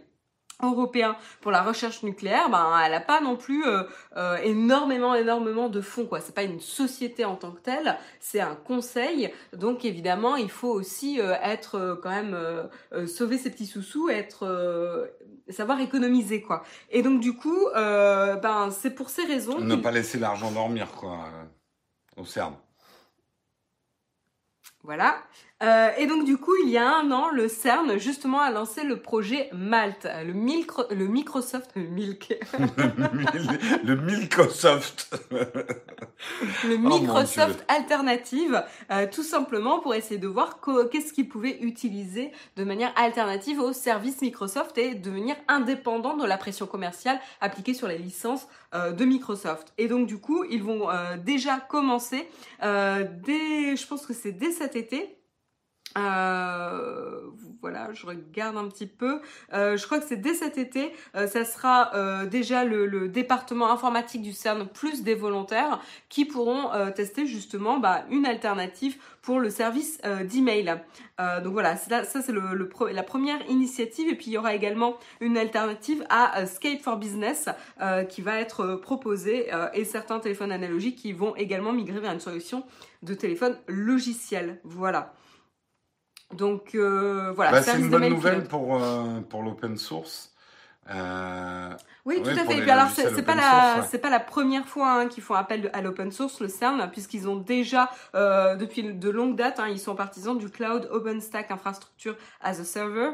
[0.63, 3.83] européen pour la recherche nucléaire, ben elle a pas non plus euh,
[4.17, 6.21] euh, énormément énormément de fonds quoi.
[6.21, 9.33] C'est pas une société en tant que telle, c'est un conseil.
[9.53, 14.09] Donc évidemment, il faut aussi euh, être euh, quand même euh, sauver ses petits sous-sous,
[14.09, 15.07] être euh,
[15.49, 16.63] savoir économiser quoi.
[16.91, 19.59] Et donc du coup, euh, ben c'est pour ces raisons.
[19.59, 21.29] Ne pas laisser l'argent dormir, quoi,
[22.17, 22.55] au CERN.
[24.83, 25.19] Voilà.
[25.63, 28.83] Euh, et donc du coup, il y a un an, le CERN justement a lancé
[28.83, 32.33] le projet Malte, le, micro- le Microsoft, le Milk,
[33.85, 35.15] le Microsoft.
[36.67, 37.63] le Microsoft.
[37.69, 43.61] Alternative, euh, tout simplement pour essayer de voir qu'est-ce qu'ils pouvaient utiliser de manière alternative
[43.61, 49.05] aux services Microsoft et devenir indépendant de la pression commerciale appliquée sur les licences de
[49.05, 49.73] Microsoft.
[49.79, 52.29] Et donc du coup, ils vont euh, déjà commencer
[52.63, 55.20] euh, dès, je pense que c'est dès cet été.
[55.99, 57.21] Euh,
[57.61, 59.21] voilà, je regarde un petit peu.
[59.53, 60.93] Euh, je crois que c'est dès cet été.
[61.15, 66.71] Euh, ça sera euh, déjà le, département informatique du CERN plus des volontaires qui pourront
[66.95, 70.01] tester justement bah, une alternative pour le service
[70.31, 70.81] d'email.
[71.19, 72.33] Donc voilà, ça c'est
[72.93, 74.09] la première initiative.
[74.09, 77.49] Et puis il y aura également une alternative à Skype for Business
[78.09, 82.65] qui va être proposée et certains téléphones analogiques qui vont également migrer vers une solution
[83.03, 84.61] de téléphone logiciel.
[84.65, 85.13] Voilà.
[86.35, 87.53] Donc euh, voilà.
[87.53, 90.33] Bah, c'est une bonne nouvelle pour, euh, pour l'open source.
[90.93, 91.71] Euh,
[92.05, 92.59] Oui, Ouais, tout à fait.
[92.59, 93.87] Et puis alors, c'est pas la, ouais.
[93.89, 97.29] c'est pas la première fois hein, qu'ils font appel à l'open source, le CERN, puisqu'ils
[97.29, 102.61] ont déjà, depuis de longue date, hein, ils sont partisans du cloud OpenStack Infrastructure as
[102.61, 103.11] a Server,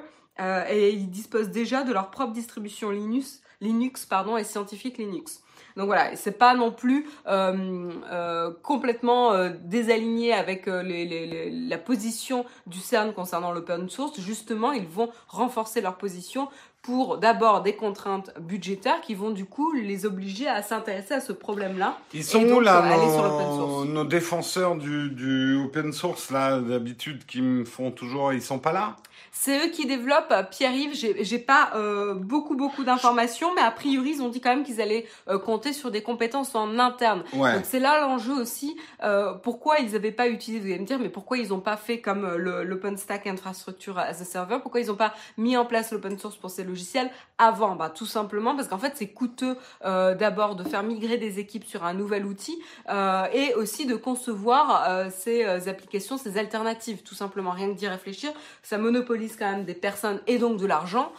[0.70, 5.42] et ils disposent déjà de leur propre distribution Linux, Linux pardon, et scientifique Linux.
[5.77, 12.81] Donc voilà, c'est pas non plus euh, euh, complètement euh, désaligné avec la position du
[12.81, 14.19] CERN concernant l'open source.
[14.21, 16.49] Justement, ils vont renforcer leur position
[16.83, 21.33] pour d'abord des contraintes budgétaires qui vont du coup les obliger à s'intéresser à ce
[21.33, 21.99] problème-là.
[22.15, 27.27] Ils sont donc, où là euh, sur nos, défenseurs du, du open source là d'habitude
[27.27, 28.97] qui me font toujours ils sont pas là?
[29.33, 30.31] C'est eux qui développent.
[30.31, 34.51] euh, Pierre-Yves, j'ai pas euh, beaucoup beaucoup d'informations, mais a priori ils ont dit quand
[34.51, 37.25] même qu'ils allaient euh, compter sur des compétences en interne.
[37.35, 37.55] Ouais.
[37.55, 38.77] Donc c'est là l'enjeu aussi.
[39.03, 41.77] Euh, pourquoi ils n'avaient pas utilisé, vous allez me dire, mais pourquoi ils n'ont pas
[41.77, 44.59] fait comme l'OpenStack Infrastructure as a Server?
[44.62, 46.76] Pourquoi ils n'ont pas mis en place l'open source pour ces logiciels
[47.39, 51.39] avant bah, Tout simplement parce qu'en fait c'est coûteux euh, d'abord de faire migrer des
[51.39, 52.59] équipes sur un nouvel outil
[52.89, 57.51] euh, et aussi de concevoir euh, ces applications, ces alternatives, tout simplement.
[57.51, 61.12] Rien que d'y réfléchir, ça monopolise quand même des personnes et donc de l'argent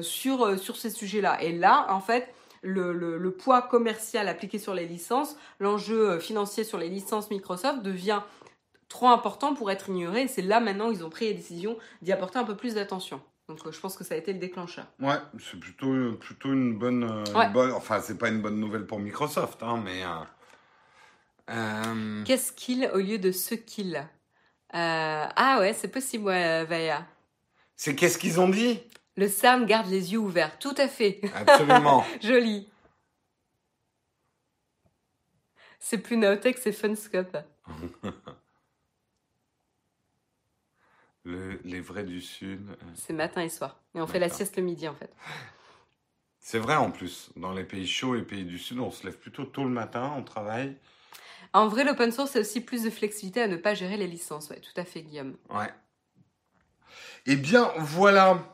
[0.00, 1.42] sur, ces sujets-là.
[1.42, 6.88] Et là, en fait, le, poids commercial appliqué sur les licences, l'enjeu financier sur les
[6.88, 8.20] licences Microsoft devient
[8.88, 10.28] trop important pour être ignoré.
[10.28, 13.20] C'est là maintenant ils ont pris la décision d'y apporter un peu plus d'attention.
[13.48, 14.86] Donc euh, je pense que ça a été le déclencheur.
[15.00, 17.50] Ouais, c'est plutôt plutôt une bonne, euh, une Ouais.
[17.50, 20.02] bonne enfin c'est pas une bonne nouvelle pour Microsoft hein, mais
[21.50, 24.06] euh, Qu'est-ce qu'il au lieu de ce qu'il euh,
[24.72, 27.06] Ah ouais, c'est possible, ouais, Vaya.
[27.76, 28.80] c'est qu'est-ce qu'ils ont dit?
[29.16, 30.58] Le CERN garde les yeux ouverts.
[30.58, 31.20] Tout à fait.
[31.34, 32.02] Absolument.
[32.22, 32.68] Joli.
[35.78, 37.36] C'est plus Naotech, c'est Funscope.
[41.24, 42.68] Le- les vrais du sud.
[42.70, 43.80] euh, C'est matin et soir.
[43.94, 45.10] Et on fait la sieste le midi en fait.
[46.38, 49.16] C'est vrai en plus, dans les pays chauds et pays du sud, on se lève
[49.18, 50.76] plutôt tôt le matin, on travaille.
[51.54, 54.50] En vrai, l'open source, c'est aussi plus de flexibilité à ne pas gérer les licences.
[54.50, 55.36] Ouais, tout à fait, Guillaume.
[55.48, 55.72] Ouais.
[57.26, 58.44] Eh bien, voilà.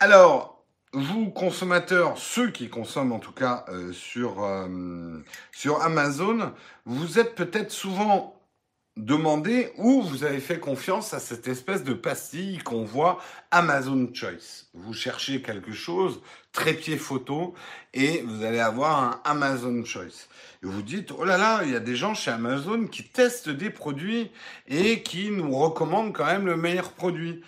[0.00, 6.52] Alors, vous, consommateurs, ceux qui consomment en tout cas euh, sur, euh, sur Amazon,
[6.84, 8.41] vous êtes peut-être souvent
[8.96, 14.66] demandé où vous avez fait confiance à cette espèce de pastille qu'on voit Amazon Choice.
[14.74, 16.20] Vous cherchez quelque chose,
[16.52, 17.54] trépied photo,
[17.94, 20.28] et vous allez avoir un Amazon Choice.
[20.62, 23.48] Et vous dites, oh là là, il y a des gens chez Amazon qui testent
[23.48, 24.30] des produits
[24.68, 27.42] et qui nous recommandent quand même le meilleur produit.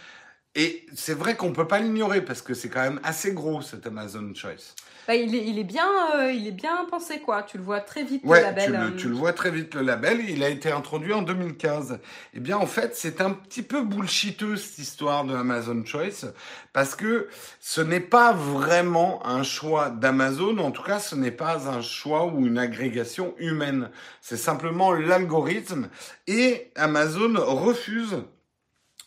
[0.55, 3.87] Et c'est vrai qu'on peut pas l'ignorer parce que c'est quand même assez gros cet
[3.87, 4.75] Amazon Choice.
[5.07, 5.87] Bah, il, est, il, est bien,
[6.17, 7.43] euh, il est bien pensé, quoi.
[7.43, 8.65] Tu le vois très vite, ouais, le label.
[8.65, 8.91] Tu le, euh.
[8.97, 10.21] tu le vois très vite, le label.
[10.29, 11.99] Il a été introduit en 2015.
[12.33, 16.33] Eh bien, en fait, c'est un petit peu bullshiteux, cette histoire de Amazon Choice,
[16.73, 17.29] parce que
[17.61, 20.59] ce n'est pas vraiment un choix d'Amazon.
[20.59, 23.91] En tout cas, ce n'est pas un choix ou une agrégation humaine.
[24.21, 25.89] C'est simplement l'algorithme.
[26.27, 28.23] Et Amazon refuse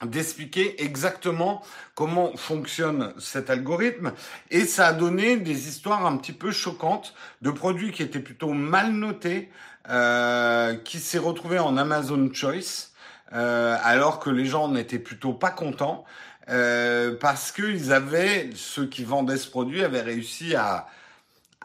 [0.06, 1.64] d'expliquer exactement
[1.96, 4.14] comment fonctionne cet algorithme.
[4.52, 8.54] Et ça a donné des histoires un petit peu choquantes de produits qui étaient plutôt
[8.54, 9.50] mal notés
[9.90, 12.92] euh, qui s'est retrouvé en Amazon Choice
[13.34, 16.04] euh, alors que les gens n'étaient plutôt pas contents
[16.50, 20.88] euh, parce qu'ils avaient ceux qui vendaient ce produit avaient réussi à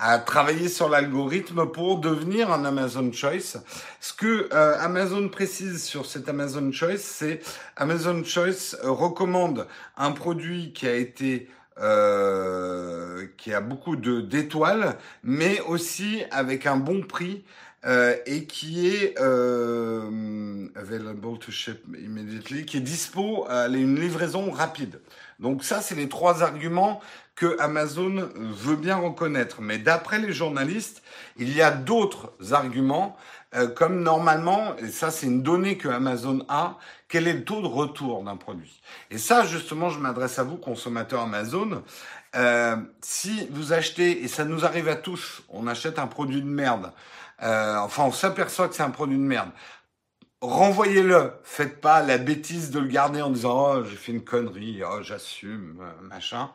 [0.04, 3.62] à travailler sur l'algorithme pour devenir un Amazon Choice.
[4.00, 7.40] Ce que euh, Amazon précise sur cet Amazon Choice, c'est
[7.76, 14.98] Amazon Choice euh, recommande un produit qui a été euh, qui a beaucoup de d'étoiles,
[15.22, 17.44] mais aussi avec un bon prix
[17.84, 24.50] euh, et qui est euh, available to ship immediately, qui est dispo à une livraison
[24.50, 25.00] rapide.
[25.40, 27.00] Donc ça, c'est les trois arguments
[27.34, 29.60] que Amazon veut bien reconnaître.
[29.60, 31.02] Mais d'après les journalistes,
[31.36, 33.16] il y a d'autres arguments,
[33.54, 37.62] euh, comme normalement, et ça c'est une donnée que Amazon a, quel est le taux
[37.62, 38.80] de retour d'un produit.
[39.10, 41.82] Et ça, justement, je m'adresse à vous, consommateurs Amazon.
[42.34, 46.46] Euh, si vous achetez, et ça nous arrive à tous, on achète un produit de
[46.46, 46.92] merde,
[47.42, 49.50] euh, enfin on s'aperçoit que c'est un produit de merde,
[50.42, 51.32] renvoyez-le.
[51.44, 55.02] Faites pas la bêtise de le garder en disant oh j'ai fait une connerie, oh
[55.02, 56.50] j'assume, euh, machin.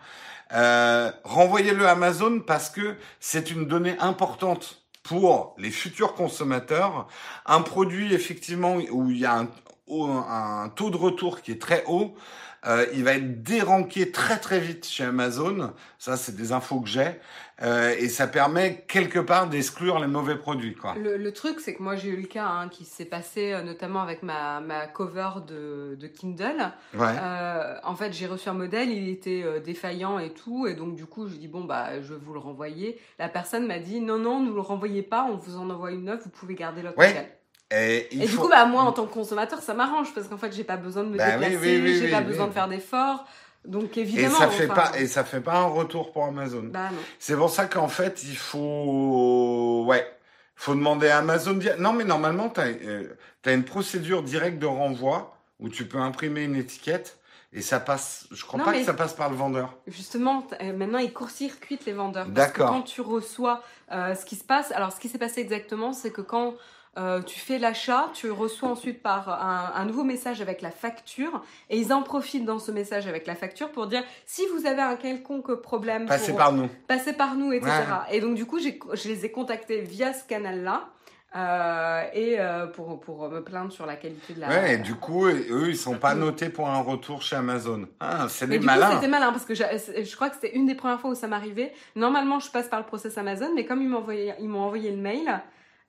[0.54, 7.08] Euh, renvoyez-le à Amazon parce que c'est une donnée importante pour les futurs consommateurs.
[7.46, 9.48] Un produit effectivement où il y a un,
[9.90, 12.16] un taux de retour qui est très haut.
[12.66, 15.74] Euh, il va être déranqué très très vite chez Amazon.
[16.00, 17.20] Ça, c'est des infos que j'ai.
[17.62, 20.76] Euh, et ça permet quelque part d'exclure les mauvais produits.
[20.76, 20.96] Quoi.
[20.96, 23.64] Le, le truc, c'est que moi j'ai eu le cas hein, qui s'est passé euh,
[23.64, 26.72] notamment avec ma, ma cover de, de Kindle.
[26.94, 27.16] Ouais.
[27.84, 31.28] En fait, j'ai reçu un modèle, il était défaillant et tout, et donc du coup,
[31.28, 33.00] je dis bon bah je vais vous le renvoyer.
[33.18, 36.06] La personne m'a dit non non, ne le renvoyez pas, on vous en envoie une
[36.06, 37.37] neuve, vous pouvez garder l'autre Ouais.
[37.72, 40.38] Et, il Et du coup, bah moi en tant que consommateur, ça m'arrange parce qu'en
[40.38, 42.68] fait, j'ai pas besoin de me Bah déplacer, oui, oui, j'ai pas besoin de faire
[42.68, 43.26] d'efforts.
[43.66, 44.38] Donc et évidemment.
[44.38, 46.64] ça fait enfin, pas et ça fait pas un retour pour Amazon.
[46.64, 46.90] Bah.
[47.20, 50.08] C'est pour ça qu'en fait, il faut ouais,
[50.56, 51.60] faut demander à Amazon.
[51.78, 56.56] Non, mais normalement, tu as, une procédure directe de renvoi où tu peux imprimer une
[56.56, 57.18] étiquette
[57.52, 58.28] et ça passe.
[58.32, 59.76] Je crois Non, pas que ça passe par le vendeur.
[59.88, 62.28] Justement, euh, maintenant, ils court-circuitent les vendeurs.
[62.28, 62.70] D'accord.
[62.70, 66.12] quand tu reçois euh, ce qui se passe, alors ce qui s'est passé exactement, c'est
[66.12, 66.56] que quand
[66.98, 71.44] euh, tu fais l'achat, tu reçois ensuite par un, un nouveau message avec la facture,
[71.70, 74.82] et ils en profitent dans ce message avec la facture pour dire si vous avez
[74.82, 76.68] un quelconque problème, Passez pour- par nous.
[76.88, 77.70] passez par nous, etc.
[77.72, 78.18] Ouais.
[78.18, 80.90] Et donc du coup, je les ai contactés via ce canal-là.
[81.36, 84.48] euh, et euh, pour, pour me plaindre sur la qualité de la.
[84.48, 87.86] Ouais, et du coup, eux, ils sont pas notés pour un retour chez Amazon.
[88.00, 88.92] Ah, c'est des malins.
[88.96, 91.28] c'était malin parce que j'a- je crois que c'était une des premières fois où ça
[91.28, 91.74] m'arrivait.
[91.96, 94.90] Normalement, je passe par le process Amazon, mais comme ils m'ont envoyé, ils m'ont envoyé
[94.90, 95.42] le mail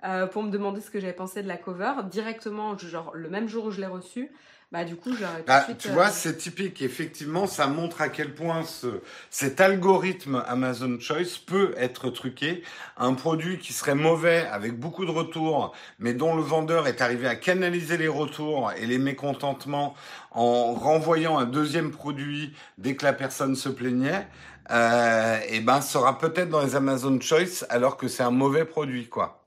[0.05, 3.49] euh, pour me demander ce que j'avais pensé de la cover directement, genre le même
[3.49, 4.31] jour où je l'ai reçu,
[4.71, 5.79] bah du coup, j'aurais tout Bah, de suite.
[5.79, 6.83] tu euh, vois, c'est typique.
[6.83, 12.63] Effectivement, ça montre à quel point ce, cet algorithme Amazon Choice peut être truqué.
[12.99, 17.27] Un produit qui serait mauvais avec beaucoup de retours, mais dont le vendeur est arrivé
[17.27, 19.95] à canaliser les retours et les mécontentements
[20.33, 24.29] en renvoyant un deuxième produit dès que la personne se plaignait,
[24.71, 29.09] euh, et ben sera peut-être dans les Amazon Choice alors que c'est un mauvais produit,
[29.09, 29.38] quoi.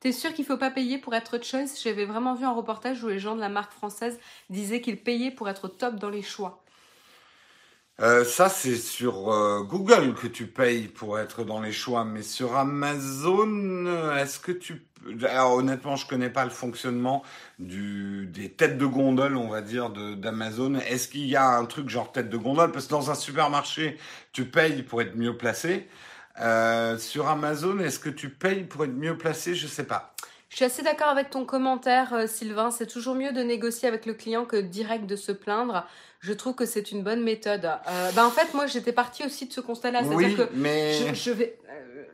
[0.00, 1.80] T'es sûr qu'il faut pas payer pour être choice?
[1.82, 5.32] J'avais vraiment vu un reportage où les gens de la marque française disaient qu'ils payaient
[5.32, 6.62] pour être top dans les choix.
[8.00, 12.22] Euh, ça, c'est sur euh, Google que tu payes pour être dans les choix, mais
[12.22, 14.86] sur Amazon, euh, est-ce que tu...
[15.28, 17.24] Alors, honnêtement, je connais pas le fonctionnement
[17.58, 20.76] des têtes de gondole, on va dire, d'Amazon.
[20.76, 22.70] Est-ce qu'il y a un truc genre tête de gondole?
[22.70, 23.98] Parce que dans un supermarché,
[24.32, 25.88] tu payes pour être mieux placé.
[26.40, 29.54] Euh, sur Amazon, est-ce que tu payes pour être mieux placé?
[29.54, 30.14] Je sais pas.
[30.48, 32.70] Je suis assez d'accord avec ton commentaire, euh, Sylvain.
[32.70, 35.86] C'est toujours mieux de négocier avec le client que direct de se plaindre.
[36.20, 37.66] Je trouve que c'est une bonne méthode.
[37.66, 40.02] Euh, bah, en fait, moi, j'étais partie aussi de ce constat-là.
[40.04, 41.58] Oui, que mais je, je vais.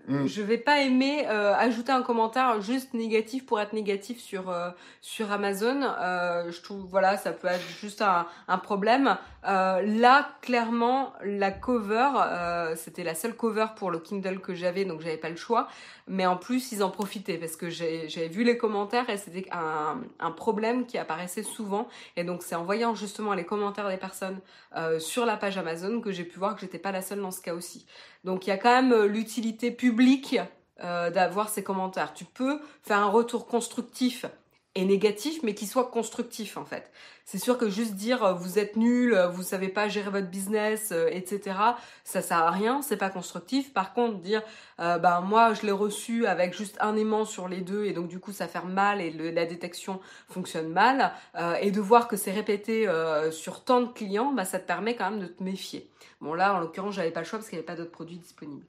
[0.07, 0.27] Mm.
[0.27, 4.71] je vais pas aimer euh, ajouter un commentaire juste négatif pour être négatif sur euh,
[5.01, 5.81] sur Amazon.
[5.83, 9.17] Euh, je trouve voilà, ça peut être juste un, un problème.
[9.47, 14.85] Euh, là, clairement, la cover, euh, c'était la seule cover pour le Kindle que j'avais,
[14.85, 15.69] donc j'avais pas le choix.
[16.07, 20.03] Mais en plus, ils en profitaient parce que j'avais vu les commentaires et c'était un,
[20.21, 21.89] un problème qui apparaissait souvent.
[22.17, 24.39] Et donc, c'est en voyant justement les commentaires des personnes
[24.77, 27.31] euh, sur la page Amazon que j'ai pu voir que j'étais pas la seule dans
[27.31, 27.87] ce cas aussi.
[28.25, 30.39] Donc, il y a quand même euh, l'utilité publique
[30.83, 32.13] euh, d'avoir ces commentaires.
[32.13, 34.27] Tu peux faire un retour constructif
[34.77, 36.91] et négatif, mais qui soit constructif en fait.
[37.25, 40.27] C'est sûr que juste dire euh, vous êtes nul, euh, vous savez pas gérer votre
[40.29, 41.77] business, euh, etc.
[42.05, 43.73] Ça sert à rien, c'est pas constructif.
[43.73, 44.43] Par contre, dire
[44.81, 48.09] euh, ben moi je l'ai reçu avec juste un aimant sur les deux et donc
[48.09, 52.09] du coup ça fait mal et le- la détection fonctionne mal euh, et de voir
[52.09, 55.27] que c'est répété euh, sur tant de clients, bah ça te permet quand même de
[55.27, 55.91] te méfier.
[56.21, 58.19] Bon là en l'occurrence j'avais pas le choix parce qu'il n'y avait pas d'autres produits
[58.19, 58.65] disponibles.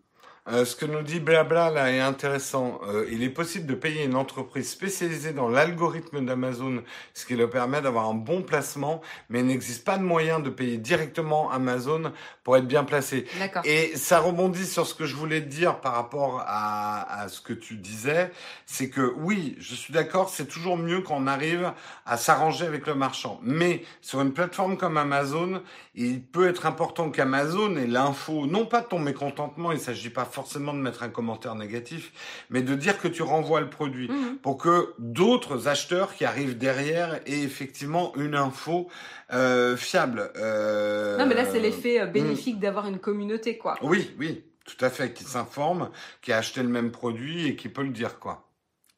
[0.47, 2.79] Euh, ce que nous dit Blabla là est intéressant.
[2.87, 6.83] Euh, il est possible de payer une entreprise spécialisée dans l'algorithme d'Amazon,
[7.15, 10.51] ce qui leur permet d'avoir un bon placement, mais il n'existe pas de moyen de
[10.51, 12.11] payer directement Amazon
[12.43, 13.25] pour être bien placé.
[13.63, 17.41] Et ça rebondit sur ce que je voulais te dire par rapport à, à ce
[17.41, 18.31] que tu disais,
[18.67, 21.73] c'est que oui, je suis d'accord, c'est toujours mieux quand on arrive
[22.05, 23.39] à s'arranger avec le marchand.
[23.41, 25.63] Mais sur une plateforme comme Amazon,
[25.95, 30.25] il peut être important qu'Amazon ait l'info, non pas de ton mécontentement, il s'agit pas
[30.35, 32.11] forcément de mettre un commentaire négatif,
[32.49, 34.37] mais de dire que tu renvoies le produit Mhm.
[34.43, 38.87] pour que d'autres acheteurs qui arrivent derrière aient effectivement une info
[39.33, 40.31] euh, fiable.
[40.35, 43.75] Euh, Non mais là c'est l'effet euh, bénéfique d'avoir une communauté quoi.
[43.81, 45.89] Oui, oui, tout à fait, qui s'informe,
[46.21, 48.35] qui a acheté le même produit et qui peut le dire, quoi.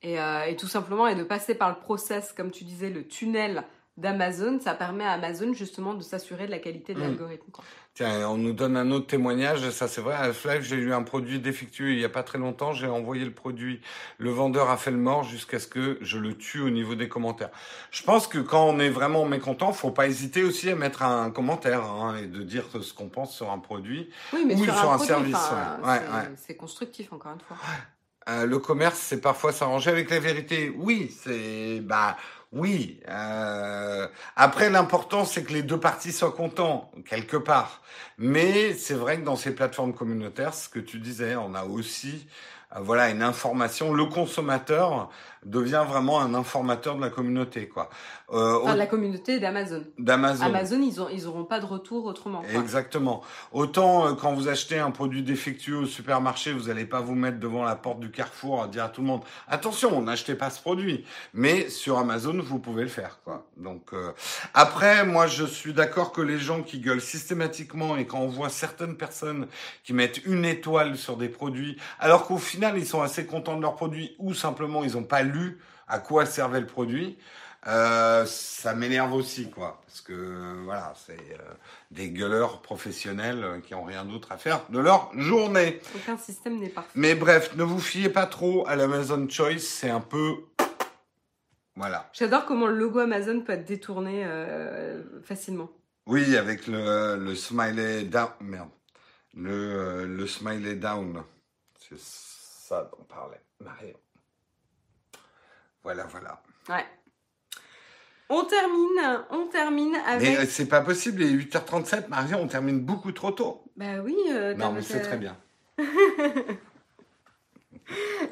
[0.02, 3.08] Et, euh, et tout simplement, et de passer par le process, comme tu disais, le
[3.08, 3.64] tunnel
[3.98, 7.04] d'Amazon, ça permet à Amazon justement de s'assurer de la qualité de Mm.
[7.04, 7.52] l'algorithme.
[7.98, 11.02] Tiens, on nous donne un autre témoignage, ça c'est vrai, à Half-Life, j'ai eu un
[11.02, 13.82] produit défectueux il y a pas très longtemps, j'ai envoyé le produit,
[14.20, 17.10] le vendeur a fait le mort jusqu'à ce que je le tue au niveau des
[17.10, 17.50] commentaires.
[17.90, 21.32] Je pense que quand on est vraiment mécontent, faut pas hésiter aussi à mettre un
[21.32, 24.12] commentaire, hein, et de dire ce qu'on pense sur un produit.
[24.32, 25.90] Oui, mais Oui, sur, sur un, un produit, service, enfin, ouais.
[25.90, 26.36] Ouais, c'est- ouais.
[26.36, 27.58] c'est constructif encore une fois.
[28.30, 30.72] Euh, le commerce, c'est parfois s'arranger avec la vérité.
[30.78, 32.18] Oui, c'est bah
[32.58, 33.00] oui.
[33.08, 37.82] Euh, après, l'important, c'est que les deux parties soient contents quelque part.
[38.18, 42.28] Mais c'est vrai que dans ces plateformes communautaires, ce que tu disais, on a aussi
[42.82, 43.94] voilà une information.
[43.94, 45.10] Le consommateur
[45.46, 47.90] devient vraiment un informateur de la communauté, quoi.
[48.34, 49.86] Euh, Enfin, au- la communauté d'Amazon.
[49.98, 50.44] D'Amazon.
[50.46, 52.42] Amazon, ils ont, ils auront pas de retour autrement.
[52.42, 52.60] quoi.
[52.60, 53.22] Exactement.
[53.54, 57.40] Autant euh, quand vous achetez un produit défectueux au supermarché, vous n'allez pas vous mettre
[57.40, 60.60] devant la porte du carrefour à dire à tout le monde attention, n'achetez pas ce
[60.60, 61.06] produit.
[61.34, 63.46] Mais sur Amazon, vous pouvez le faire, quoi.
[63.56, 64.12] Donc euh,
[64.54, 68.50] après, moi, je suis d'accord que les gens qui gueulent systématiquement et quand on voit
[68.50, 69.48] certaines personnes
[69.86, 73.62] qui mettent une étoile sur des produits, alors qu'au final, ils sont assez contents de
[73.62, 77.18] leur produit ou simplement ils n'ont pas lu à quoi servait le produit.
[77.66, 81.54] Euh, ça m'énerve aussi, quoi, parce que voilà, c'est euh,
[81.92, 85.82] des gueuleurs professionnels euh, qui ont rien d'autre à faire de leur journée.
[85.96, 86.92] Aucun système n'est parfait.
[86.96, 90.36] Mais bref, ne vous fiez pas trop à l'Amazon Choice, c'est un peu,
[91.76, 92.10] voilà.
[92.14, 95.70] J'adore comment le logo Amazon peut être détourné euh, facilement.
[96.06, 98.70] Oui, avec le, le smiley down, merde,
[99.36, 101.22] le, le smiley down,
[101.80, 102.00] c'est
[102.68, 103.98] ça dont parlait Marion.
[105.84, 106.42] Voilà, voilà.
[106.68, 106.86] Ouais.
[108.30, 110.22] On termine, on termine avec.
[110.30, 113.64] Mais euh, c'est pas possible, il est 8h37, Marion, on termine beaucoup trop tôt.
[113.78, 114.18] Bah oui.
[114.30, 115.38] euh, Non, mais c'est très bien.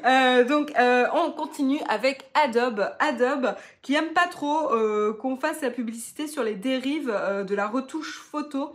[0.04, 2.90] Euh, donc, euh, on continue avec Adobe.
[3.00, 7.12] Adobe qui aime pas trop euh, qu'on fasse la publicité sur les dérives
[7.46, 8.72] de la retouche photo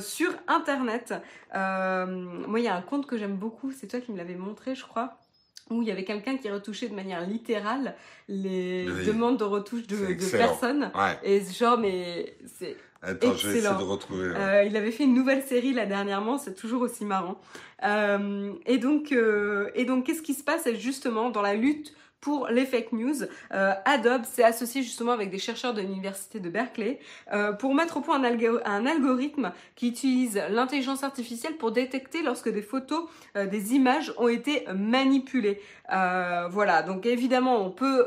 [0.00, 1.14] sur Internet.
[1.54, 3.72] Moi, il y a un compte que j'aime beaucoup.
[3.72, 5.18] C'est toi qui me l'avais montré, je crois.
[5.70, 7.94] Où il y avait quelqu'un qui retouchait de manière littérale
[8.26, 9.04] les Oui.
[9.04, 10.90] demandes de retouche de, personnes.
[10.94, 11.18] Ouais.
[11.22, 14.28] Et genre, mais c'est Attends, je vais essayer de retrouver.
[14.30, 14.36] ouais.
[14.36, 17.40] euh, il avait fait une nouvelle série là dernièrement, c'est toujours aussi marrant.
[17.84, 22.48] Euh, et donc, euh, et donc, qu'est-ce qui se passe justement dans la lutte pour
[22.48, 26.98] les fake news euh, Adobe s'est associé justement avec des chercheurs de l'université de Berkeley
[27.32, 32.22] euh, pour mettre au point un, algo- un algorithme qui utilise l'intelligence artificielle pour détecter
[32.22, 33.04] lorsque des photos,
[33.36, 35.60] euh, des images ont été manipulées.
[35.90, 38.04] Voilà, donc évidemment, on peut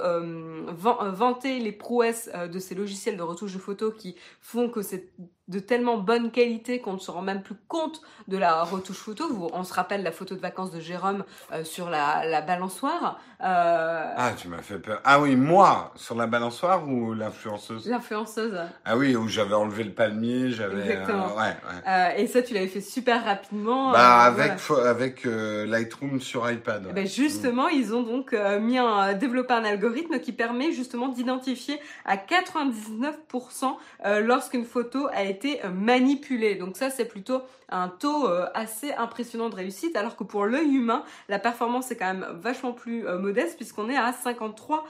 [0.67, 5.09] van- vanter les prouesses de ces logiciels de retouche de photos qui font que c'est
[5.47, 9.49] de tellement bonne qualité qu'on ne se rend même plus compte de la retouche photo.
[9.53, 13.19] on se rappelle la photo de vacances de Jérôme euh, sur la, balançoire.
[13.43, 15.01] Euh, ah, tu m'as fait peur.
[15.03, 17.89] Ah oui, moi, sur la balançoire ou l'influenceuse?
[17.89, 18.57] L'influenceuse.
[18.85, 20.81] Ah oui, où j'avais enlevé le palmier, j'avais...
[20.81, 21.35] Exactement.
[21.35, 21.55] ouais,
[21.87, 22.21] ouais.
[22.21, 23.91] et ça, tu l'avais fait super rapidement.
[23.91, 24.53] Bah, avec,
[24.85, 26.85] avec Lightroom sur iPad.
[26.89, 31.79] Eh ben justement, ils ont donc mis un, développé un algorithme qui permet justement d'identifier
[32.05, 33.75] à 99%
[34.21, 36.55] lorsqu'une photo a été été manipulé.
[36.55, 40.75] Donc ça, c'est plutôt un taux euh, assez impressionnant de réussite, alors que pour l'œil
[40.75, 44.83] humain, la performance est quand même vachement plus euh, modeste puisqu'on est à 53%.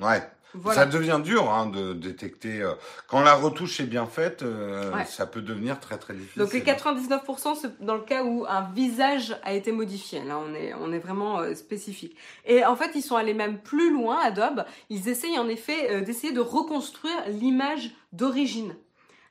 [0.00, 0.22] Ouais.
[0.72, 2.62] Ça devient dur hein, de détecter.
[2.62, 2.72] Euh,
[3.06, 4.42] quand la retouche est bien faite,
[5.06, 6.40] ça peut devenir très très difficile.
[6.40, 10.24] Donc les 99%, c'est dans le cas où un visage a été modifié.
[10.24, 12.16] Là, on est, on est vraiment spécifique.
[12.46, 14.64] Et en fait, ils sont allés même plus loin, Adobe.
[14.88, 18.74] Ils essayent en effet d'essayer de reconstruire l'image d'origine.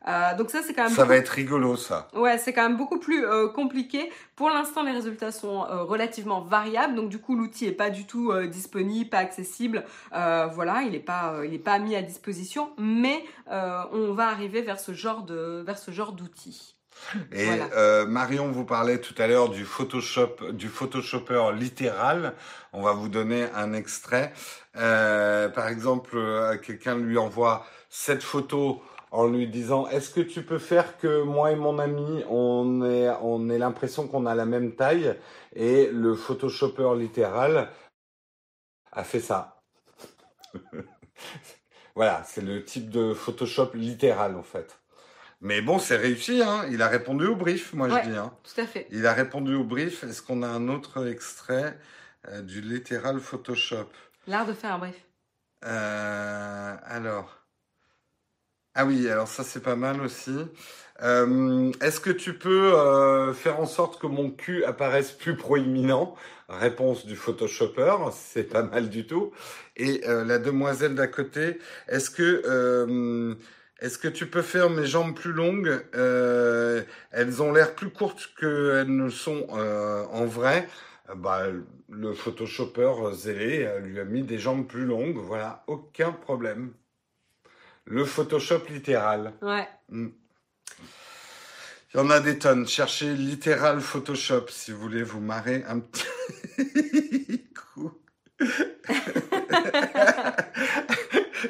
[0.08, 0.94] Euh, donc ça, c'est quand même.
[0.94, 2.08] Ça va être rigolo, ça.
[2.14, 4.10] Ouais, c'est quand même beaucoup plus euh, compliqué.
[4.36, 6.96] Pour l'instant, les résultats sont euh, relativement variables.
[6.96, 9.84] Donc du coup, l'outil est pas du tout disponible, pas accessible.
[10.12, 12.72] voilà, il n'est pas, il est pas mis à disposition.
[12.78, 16.76] Mais on va arriver vers ce genre de, vers ce genre d'outil.
[17.32, 17.50] Et
[18.08, 22.34] Marion vous parlait tout à l'heure du Photoshop, du Photoshopper littéral.
[22.74, 24.34] On va vous donner un extrait.
[24.74, 26.18] par exemple,
[26.64, 28.82] quelqu'un lui envoie cette photo
[29.12, 33.10] en lui disant est-ce que tu peux faire que moi et mon ami on ait,
[33.22, 35.16] on ait l'impression qu'on a la même taille?
[35.56, 37.70] Et le photoshopper littéral
[38.92, 39.62] a fait ça.
[41.96, 44.80] voilà, c'est le type de Photoshop littéral en fait.
[45.40, 46.66] Mais bon, c'est réussi, hein.
[46.72, 48.16] Il a répondu au brief, moi je dis.
[48.16, 48.34] Hein.
[48.44, 48.88] Tout à fait.
[48.90, 50.04] Il a répondu au brief.
[50.04, 51.78] Est-ce qu'on a un autre extrait
[52.28, 53.90] euh, du littéral Photoshop?
[54.26, 55.06] L'art de faire un brief.
[55.64, 57.47] Euh, alors.
[58.80, 60.38] Ah oui, alors ça c'est pas mal aussi.
[61.02, 66.16] Euh, est-ce que tu peux euh, faire en sorte que mon cul apparaisse plus proéminent?
[66.48, 69.32] Réponse du Photoshopper, c'est pas mal du tout.
[69.78, 71.58] Et euh, la demoiselle d'à côté,
[71.88, 73.36] est-ce que
[73.80, 75.84] est-ce que tu peux faire mes jambes plus longues?
[75.94, 80.68] Elles ont l'air plus courtes qu'elles ne sont en vrai.
[81.16, 81.48] Bah,
[81.90, 85.18] le Photoshopper zélé lui a mis des jambes plus longues.
[85.18, 86.74] Voilà, aucun problème.
[87.90, 89.34] Le Photoshop littéral.
[89.42, 89.68] Ouais.
[89.90, 90.10] Hmm.
[91.94, 92.68] Il y en a des tonnes.
[92.68, 97.92] Cherchez littéral Photoshop si vous voulez vous marrer un petit coup.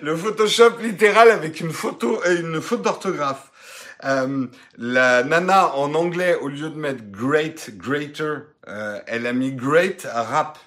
[0.03, 3.51] le Photoshop littéral avec une photo et une faute d'orthographe.
[4.03, 4.45] Euh,
[4.77, 10.07] la nana en anglais, au lieu de mettre great, greater, euh, elle a mis great
[10.09, 10.59] rap.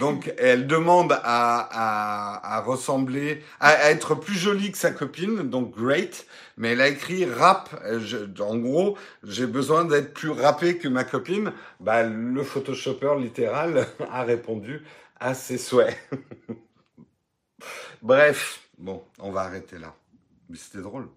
[0.00, 6.26] Donc, elle demande à, à, ressembler, à, être plus jolie que sa copine, donc great.
[6.56, 7.70] Mais elle a écrit rap.
[8.40, 11.52] en gros, j'ai besoin d'être plus rappé que ma copine.
[11.80, 14.82] Bah, le Photoshopper littéral a répondu
[15.18, 15.96] à ses souhaits.
[18.02, 19.94] Bref, bon, on va arrêter là.
[20.50, 21.08] Mais c'était drôle.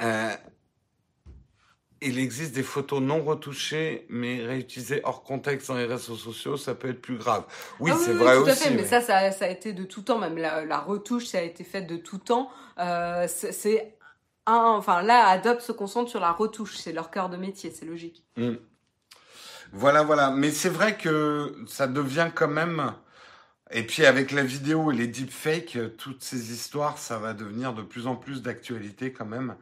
[0.00, 0.32] Euh,
[2.04, 6.74] il existe des photos non retouchées, mais réutilisées hors contexte dans les réseaux sociaux, ça
[6.74, 7.44] peut être plus grave.
[7.80, 10.18] Oui, ah c'est vrai tout À fait, mais, ça, ça, a été de tout temps,
[10.18, 12.50] même la, retouche, ça a été fait de tout temps.
[12.78, 13.96] Euh, c'est
[14.46, 17.86] un, enfin là, Adobe se concentre sur la retouche, c'est leur cœur de métier, c'est
[17.86, 18.24] logique.
[18.36, 18.54] Hmm.
[19.72, 20.30] Voilà, voilà.
[20.30, 22.92] Mais c'est vrai que ça devient quand même
[23.74, 27.74] et puis avec la vidéo et les deepfakes, euh, toutes ces histoires, ça va devenir
[27.74, 29.56] de plus en plus d'actualité quand même.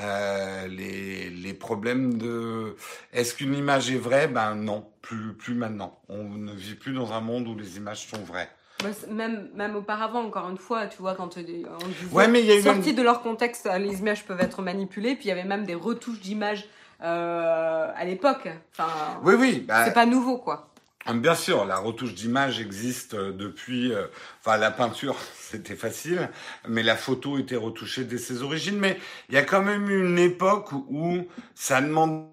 [0.00, 2.76] Euh, les, les problèmes de
[3.12, 4.28] est-ce qu'une image est vraie?
[4.28, 5.98] Ben non, plus, plus maintenant.
[6.08, 8.48] On ne vit plus dans un monde où les images sont vraies.
[8.82, 11.42] Bah, même, même auparavant, encore une fois, tu vois, quand euh,
[11.82, 14.62] on disait ouais, mais il y a sorti de leur contexte, les images peuvent être
[14.62, 16.68] manipulées, puis il y avait même des retouches d'images
[17.02, 18.48] euh, à l'époque.
[18.72, 19.64] Enfin, oui, oui.
[19.66, 20.68] Bah, c'est pas nouveau, quoi.
[21.14, 23.92] Bien sûr, la retouche d'image existe euh, depuis.
[23.92, 24.06] Euh,
[24.40, 26.30] enfin, la peinture, c'était facile,
[26.68, 28.78] mais la photo était retouchée dès ses origines.
[28.78, 28.98] Mais
[29.28, 32.32] il y a quand même eu une époque où ça demandait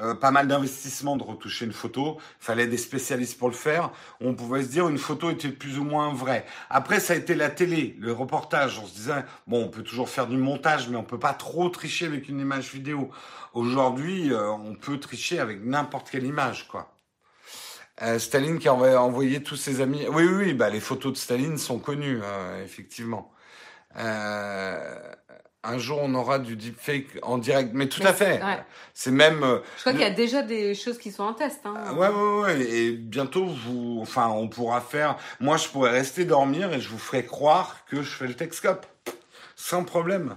[0.00, 2.18] euh, pas mal d'investissement de retoucher une photo.
[2.40, 3.92] Fallait des spécialistes pour le faire.
[4.20, 6.44] On pouvait se dire une photo était plus ou moins vraie.
[6.68, 8.80] Après, ça a été la télé, le reportage.
[8.80, 11.68] On se disait bon, on peut toujours faire du montage, mais on peut pas trop
[11.68, 13.10] tricher avec une image vidéo.
[13.54, 16.95] Aujourd'hui, on peut tricher avec n'importe quelle image, quoi.
[18.02, 20.06] Euh, Staline qui a envoyé tous ses amis.
[20.10, 23.32] Oui, oui, oui bah, les photos de Staline sont connues, hein, effectivement.
[23.98, 24.98] Euh,
[25.64, 28.40] un jour, on aura du deepfake en direct, mais tout à fait.
[28.94, 29.42] C'est même.
[29.42, 31.60] Euh, Je crois qu'il y a déjà des choses qui sont en test.
[31.64, 31.94] Hein.
[31.94, 32.60] Ouais, ouais, ouais.
[32.60, 35.16] Et bientôt, vous, enfin, on pourra faire.
[35.40, 38.86] Moi, je pourrais rester dormir et je vous ferai croire que je fais le Texcope,
[39.56, 40.36] sans problème.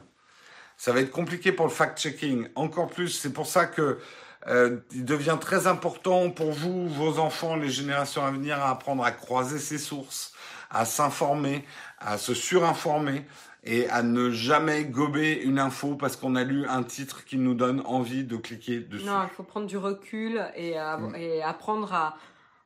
[0.78, 2.48] Ça va être compliqué pour le fact-checking.
[2.56, 4.00] Encore plus, c'est pour ça que
[4.48, 9.04] euh, il devient très important pour vous, vos enfants, les générations à venir, à apprendre
[9.04, 10.34] à croiser ces sources,
[10.70, 11.66] à s'informer,
[12.00, 13.26] à se surinformer
[13.66, 17.54] et à ne jamais gober une info parce qu'on a lu un titre qui nous
[17.54, 19.06] donne envie de cliquer dessus.
[19.06, 21.16] Non, il faut prendre du recul et, Mm.
[21.16, 22.16] et apprendre à,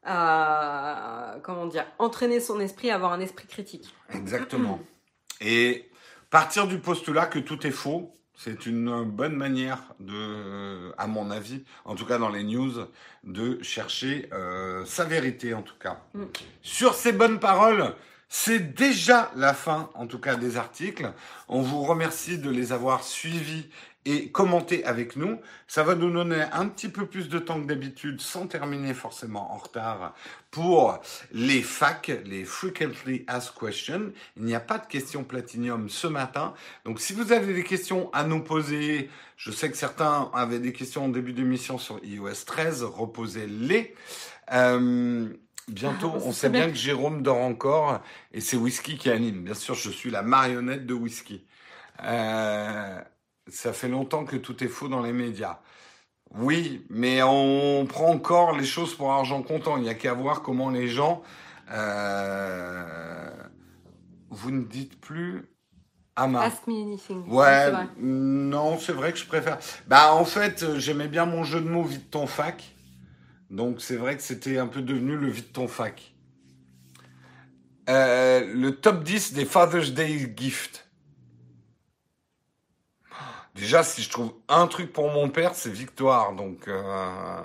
[0.05, 3.93] à, comment dire, entraîner son esprit à avoir un esprit critique.
[4.13, 4.79] Exactement.
[5.41, 5.89] Et
[6.29, 8.13] partir du postulat que tout est faux,
[8.43, 12.73] c'est une bonne manière de, à mon avis, en tout cas dans les news,
[13.23, 16.01] de chercher euh, sa vérité en tout cas.
[16.13, 16.23] Mm.
[16.61, 17.95] Sur ces bonnes paroles,
[18.27, 21.09] c'est déjà la fin en tout cas des articles.
[21.47, 23.69] On vous remercie de les avoir suivis
[24.05, 25.39] et commentés avec nous.
[25.67, 29.53] Ça va nous donner un petit peu plus de temps que d'habitude sans terminer forcément
[29.53, 30.13] en retard
[30.51, 30.99] pour
[31.31, 34.11] les FAQ, les Frequently Asked Questions.
[34.37, 36.53] Il n'y a pas de questions platinium ce matin.
[36.85, 40.73] Donc si vous avez des questions à nous poser, je sais que certains avaient des
[40.73, 43.95] questions en début d'émission sur iOS 13, reposez-les.
[44.51, 45.29] Euh,
[45.69, 46.71] bientôt, Ah, on sait bien bien.
[46.71, 48.01] que Jérôme dort encore
[48.33, 49.43] et c'est Whisky qui anime.
[49.43, 51.45] Bien sûr, je suis la marionnette de Whisky.
[52.03, 52.99] Euh,
[53.47, 55.59] ça fait longtemps que tout est faux dans les médias.
[56.35, 59.77] Oui, mais on prend encore les choses pour argent comptant.
[59.77, 61.21] Il n'y a qu'à voir comment les gens...
[61.71, 63.29] euh,
[64.29, 65.45] Vous ne dites plus...
[66.15, 66.41] Ama.
[66.41, 67.27] Ask me anything.
[67.27, 69.57] Ouais, non, c'est vrai que je préfère.
[69.87, 72.75] Bah, en fait, euh, j'aimais bien mon jeu de mots vite ton fac.
[73.49, 76.13] Donc, c'est vrai que c'était un peu devenu le vite ton fac.
[77.89, 80.87] Euh, le top 10 des Father's Day gifts.
[83.55, 86.33] Déjà, si je trouve un truc pour mon père, c'est victoire.
[86.33, 87.41] Donc, euh,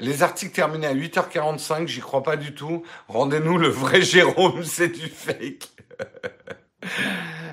[0.00, 2.82] les articles terminés à 8h45, j'y crois pas du tout.
[3.08, 5.68] Rendez-nous le vrai Jérôme, c'est du fake.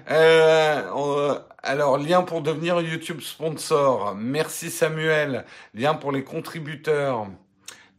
[0.09, 4.15] Euh, on- alors, lien pour devenir YouTube sponsor.
[4.15, 5.43] Merci Samuel.
[5.73, 7.27] Lien pour les contributeurs.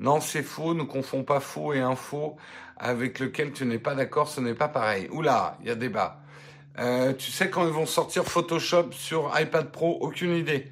[0.01, 0.73] Non, c'est faux.
[0.75, 2.37] Ne confonds pas faux et info
[2.79, 4.29] avec lequel tu n'es pas d'accord.
[4.29, 5.09] Ce n'est pas pareil.
[5.13, 6.21] Oula, il y a débat.
[6.79, 10.71] Euh, tu sais quand ils vont sortir Photoshop sur iPad Pro Aucune idée.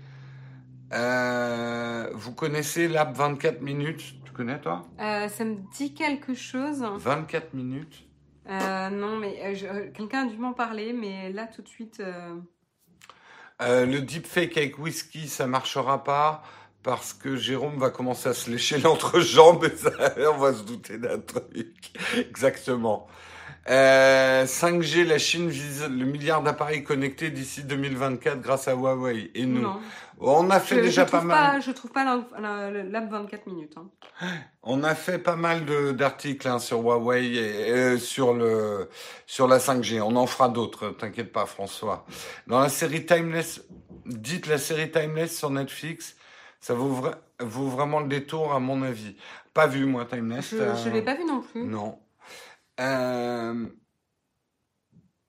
[0.92, 4.14] Euh, vous connaissez l'app 24 minutes?
[4.24, 4.82] Tu connais toi?
[5.00, 6.84] Euh, ça me dit quelque chose.
[6.98, 8.04] 24 minutes?
[8.48, 9.54] Non, mais
[9.94, 12.00] quelqu'un a dû m'en parler, mais là tout de suite.
[13.60, 16.44] le deepfake avec whisky, ça marchera pas
[16.84, 19.90] parce que Jérôme va commencer à se lécher l'entrejambe et ça,
[20.32, 21.90] on va se douter d'un truc.
[22.16, 23.08] Exactement.
[23.68, 29.44] Euh, 5G, la Chine vise le milliard d'appareils connectés d'ici 2024 grâce à Huawei et
[29.46, 29.62] nous.
[29.62, 29.80] non.
[30.18, 31.36] On a fait Je, déjà je pas mal.
[31.54, 33.74] Pas, je trouve pas la- la- la- l'app 24 minutes.
[33.76, 33.86] hein.
[34.62, 35.64] On a fait pas mal
[35.94, 38.88] d'articles hein, sur Huawei et euh, sur le
[39.26, 40.00] sur la 5G.
[40.00, 42.06] On en fera d'autres, t'inquiète pas François.
[42.46, 43.62] Dans la série Timeless,
[44.06, 46.16] dites la série Timeless sur Netflix,
[46.60, 49.16] ça vaut, vra- vaut vraiment le détour à mon avis.
[49.52, 50.50] Pas vu moi Timeless.
[50.52, 51.62] Je, euh, je l'ai pas vu non plus.
[51.64, 51.98] Non.
[52.80, 53.66] Euh,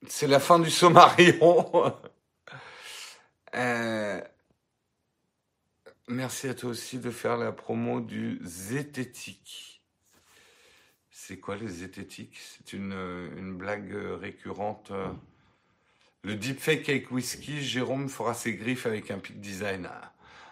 [0.08, 1.94] C'est la fin du Sommarion.
[3.56, 4.22] Euh,
[6.10, 9.82] Merci à toi aussi de faire la promo du zététique.
[11.10, 14.92] C'est quoi le zététique C'est une, euh, une blague récurrente.
[16.24, 19.90] Le deepfake avec whisky, Jérôme fera ses griffes avec un pic design.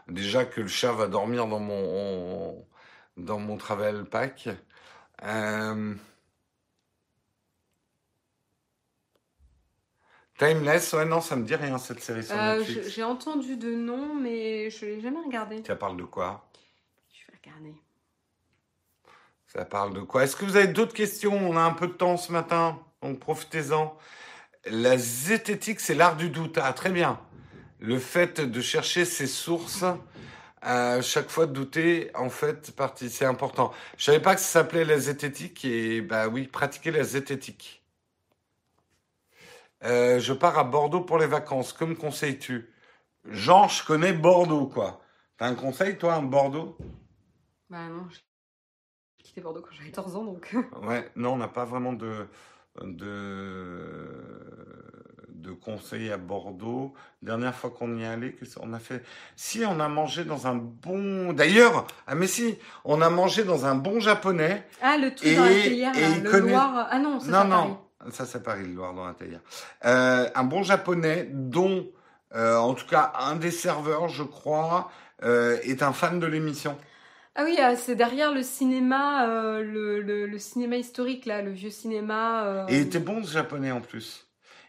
[0.07, 4.49] Déjà que le chat va dormir dans mon, travel pack.
[10.37, 12.89] Timeless, ouais, non, ça me dit rien cette série sur Euh, Netflix.
[12.89, 15.63] J'ai entendu de nom, mais je l'ai jamais regardé.
[15.65, 16.45] Ça parle de quoi?
[17.13, 17.73] Je vais regarder.
[19.47, 20.25] Ça parle de quoi?
[20.25, 21.33] Est-ce que vous avez d'autres questions?
[21.33, 23.97] On a un peu de temps ce matin, donc profitez-en.
[24.65, 26.57] La zététique, c'est l'art du doute.
[26.61, 27.19] Ah, très bien.
[27.79, 29.85] Le fait de chercher ses sources,
[30.61, 33.71] à chaque fois de douter, en fait, partie, c'est important.
[33.97, 37.84] Je savais pas que ça s'appelait la zététique et bah oui, pratiquer la zététique.
[39.83, 41.73] Euh, je pars à Bordeaux pour les vacances.
[41.73, 42.71] Que me conseilles-tu?
[43.25, 45.01] Jean, je connais Bordeaux, quoi.
[45.37, 46.77] T'as un conseil, toi, un Bordeaux?
[47.69, 48.19] Bah non, j'ai
[49.23, 50.55] quitté Bordeaux quand j'avais 14 ans, donc.
[50.83, 52.27] Ouais, non, on n'a pas vraiment de,
[52.81, 54.07] de,
[55.29, 56.93] de conseils à Bordeaux.
[57.21, 59.03] Dernière fois qu'on y est allé, qu'est-ce qu'on a fait?
[59.35, 61.33] Si, on a mangé dans un bon.
[61.33, 64.67] D'ailleurs, ah mais si, on a mangé dans un bon japonais.
[64.81, 66.87] Ah, le truc Et- dans la théière, et là, le Loir.
[66.89, 67.79] Ah non, c'est Non, non,
[68.11, 69.13] ça c'est Paris, le Loir dans.
[69.85, 71.87] Euh, un bon japonais dont,
[72.35, 74.91] euh, en tout cas, un des serveurs, je crois,
[75.23, 76.77] euh, est un fan de l'émission.
[77.35, 79.27] Ah oui, euh, c'est derrière le cinéma,
[79.61, 82.65] le, le, le cinéma historique, là, le vieux cinéma.
[82.69, 84.27] Et il était bon ce japonais en plus.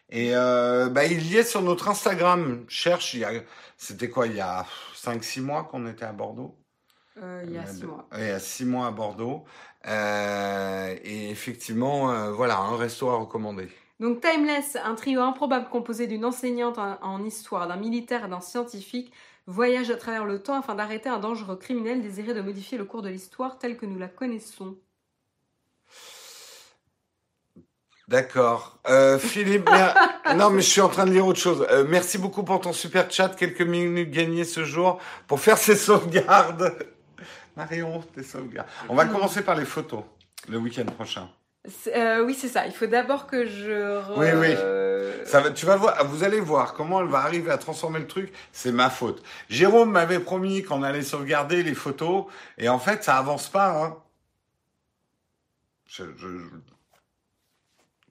[0.09, 2.65] Et bah, il y est sur notre Instagram.
[2.67, 3.15] Cherche,
[3.77, 4.65] c'était quoi, il y a
[4.95, 6.57] 5-6 mois qu'on était à Bordeaux?
[7.21, 8.07] Euh, il y a six mois.
[8.17, 9.43] Il y a 6 mois à Bordeaux.
[9.87, 13.69] Euh, et effectivement, euh, voilà, un resto à recommander.
[13.99, 18.41] Donc Timeless, un trio improbable composé d'une enseignante en, en histoire, d'un militaire et d'un
[18.41, 19.11] scientifique,
[19.47, 23.01] voyage à travers le temps afin d'arrêter un dangereux criminel désiré de modifier le cours
[23.01, 24.75] de l'histoire tel que nous la connaissons.
[28.07, 28.79] D'accord.
[28.87, 29.95] Euh, Philippe, mer-
[30.35, 31.65] non mais je suis en train de lire autre chose.
[31.69, 33.29] Euh, merci beaucoup pour ton super chat.
[33.29, 36.77] Quelques minutes gagnées ce jour pour faire ces sauvegardes.
[37.57, 38.67] Marion, tes sauvegardes.
[38.87, 40.03] On va commencer par les photos
[40.47, 41.27] le week-end prochain.
[41.87, 42.65] Euh, oui, c'est ça.
[42.65, 43.71] Il faut d'abord que je.
[43.99, 44.55] re- Oui, oui.
[44.57, 47.99] euh, Ça va, tu vas voir, vous allez voir comment elle va arriver à transformer
[47.99, 48.31] le truc.
[48.53, 49.21] C'est ma faute.
[49.49, 52.25] Jérôme m'avait promis qu'on allait sauvegarder les photos
[52.57, 53.83] et en fait, ça avance pas.
[53.83, 53.97] Hein.
[55.89, 56.45] Je- je- je-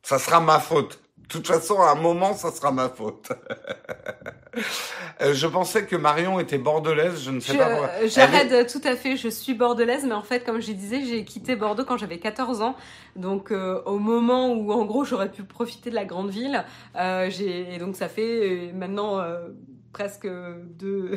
[0.03, 1.01] Ça sera ma faute.
[1.19, 3.31] De toute façon, à un moment, ça sera ma faute.
[5.21, 7.23] Euh, je pensais que Marion était bordelaise.
[7.23, 7.89] Je ne sais Je- pas pourquoi.
[8.03, 10.73] euh, J'arrête est- euh, tout à fait, je suis bordelaise, mais en fait, comme je
[10.73, 12.75] disais, j'ai quitté Bordeaux quand j'avais 14 ans.
[13.17, 16.65] Donc, euh, au moment où, en gros, j'aurais pu profiter de la grande ville,
[16.97, 19.49] euh, j'ai et donc ça fait maintenant euh,
[19.97, 20.29] presque
[20.79, 21.13] deux.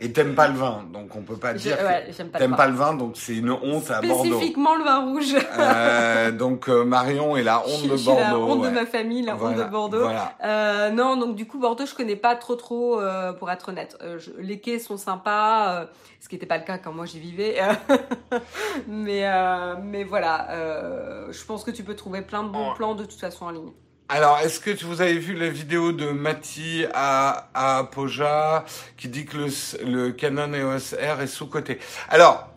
[0.00, 1.78] Et t'aimes pas le vin, donc on peut pas dire.
[1.78, 2.56] que ouais, j'aime pas le T'aimes vin.
[2.56, 4.24] pas le vin, donc c'est une honte à Bordeaux.
[4.24, 5.34] Spécifiquement le vin rouge.
[5.58, 8.52] Euh, donc euh, Marion est la honte je de suis la Bordeaux.
[8.52, 8.68] honte ouais.
[8.70, 10.00] de ma famille, la honte de Bordeaux.
[10.00, 10.34] Voilà.
[10.44, 13.96] Euh, non, donc du coup Bordeaux, je connais pas trop trop euh, pour être honnête.
[14.02, 15.86] Euh, je- les quais sont sympas, euh,
[16.20, 17.56] ce qui n'était pas le cas quand moi j'y vivais.
[18.86, 22.74] mais euh, mais voilà, euh, je pense que tu peux trouver plein de bons Oh.
[22.76, 23.72] plans de toute façon en ligne.
[24.14, 28.66] Alors, est-ce que vous avez vu la vidéo de Mati à, à Poja
[28.98, 31.78] qui dit que le, Canon EOS R est sous-coté?
[32.10, 32.52] Alors,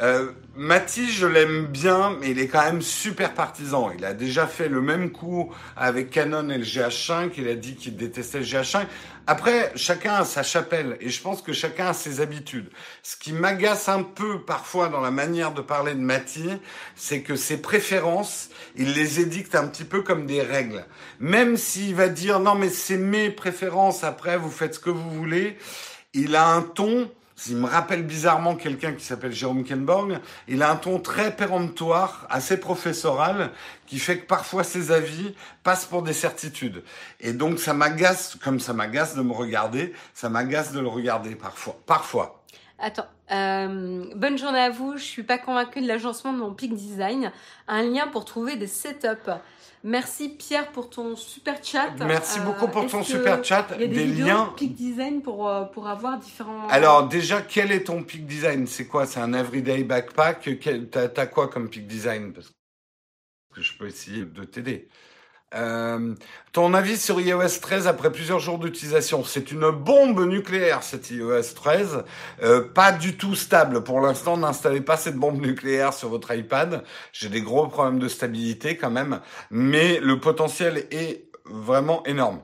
[0.00, 3.90] euh, je l'aime bien, mais il est quand même super partisan.
[3.98, 7.32] Il a déjà fait le même coup avec Canon et le GH5.
[7.36, 8.86] Il a dit qu'il détestait le GH5.
[9.30, 12.70] Après, chacun a sa chapelle et je pense que chacun a ses habitudes.
[13.02, 16.48] Ce qui m'agace un peu parfois dans la manière de parler de Mati,
[16.96, 20.86] c'est que ses préférences, il les édicte un petit peu comme des règles.
[21.20, 25.10] Même s'il va dire non mais c'est mes préférences, après vous faites ce que vous
[25.10, 25.58] voulez,
[26.14, 27.10] il a un ton,
[27.46, 30.18] il me rappelle bizarrement quelqu'un qui s'appelle Jérôme Kenborg,
[30.48, 33.50] il a un ton très péremptoire, assez professoral,
[33.86, 36.82] qui fait que parfois ses avis passent pour des certitudes.
[37.20, 41.34] Et donc ça m'agace, comme ça m'agace de me regarder, ça m'agace de le regarder
[41.36, 41.76] parfois.
[41.86, 42.42] Parfois.
[42.80, 44.96] Attends, euh, bonne journée à vous.
[44.96, 47.32] Je suis pas convaincue de l'agencement de mon Peak Design.
[47.66, 49.32] Un lien pour trouver des setups.
[49.88, 51.90] Merci Pierre pour ton super chat.
[52.04, 53.66] Merci Euh, beaucoup pour est-ce ton super chat.
[53.76, 54.52] Il y a des, des vidéos liens.
[54.54, 56.68] Peak Design pour, euh, pour avoir différents.
[56.68, 58.66] Alors déjà, quel est ton peak design?
[58.66, 59.06] C'est quoi?
[59.06, 60.46] C'est un everyday backpack?
[60.90, 62.34] T'as quoi comme peak design?
[62.34, 62.52] Parce
[63.54, 64.88] que je peux essayer de t'aider.
[65.54, 66.14] Euh,
[66.52, 69.24] ton avis sur iOS 13 après plusieurs jours d'utilisation?
[69.24, 72.04] C'est une bombe nucléaire cet iOS 13,
[72.42, 73.82] euh, pas du tout stable.
[73.82, 76.84] Pour l'instant, n'installez pas cette bombe nucléaire sur votre iPad.
[77.12, 79.20] J'ai des gros problèmes de stabilité quand même,
[79.50, 82.42] mais le potentiel est vraiment énorme.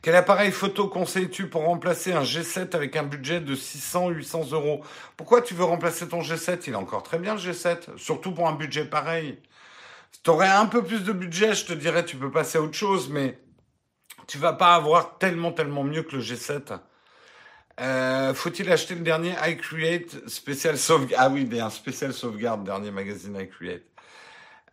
[0.00, 4.82] Quel appareil photo conseilles-tu pour remplacer un G7 avec un budget de 600-800 euros?
[5.16, 8.46] Pourquoi tu veux remplacer ton G7 Il est encore très bien le G7, surtout pour
[8.46, 9.38] un budget pareil.
[10.14, 12.76] Si t'aurais un peu plus de budget, je te dirais tu peux passer à autre
[12.76, 13.36] chose, mais
[14.28, 16.78] tu vas pas avoir tellement tellement mieux que le G7.
[17.80, 23.36] Euh, Faut-il acheter le dernier iCreate spécial sauvegarde Ah oui, un spécial sauvegarde, dernier magazine
[23.36, 23.82] iCreate.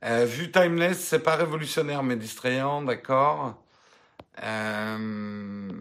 [0.06, 3.64] Euh, vu Timeless, c'est pas révolutionnaire mais distrayant, d'accord.
[4.44, 5.72] Euh,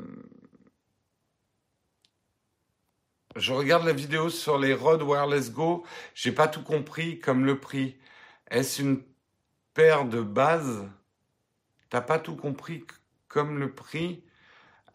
[3.37, 5.85] Je regarde la vidéo sur les Rode Wireless Go.
[6.15, 7.99] J'ai pas tout compris comme le prix.
[8.51, 9.03] Est-ce une
[10.09, 10.87] de base
[11.89, 12.85] T'as pas tout compris
[13.29, 14.23] comme le prix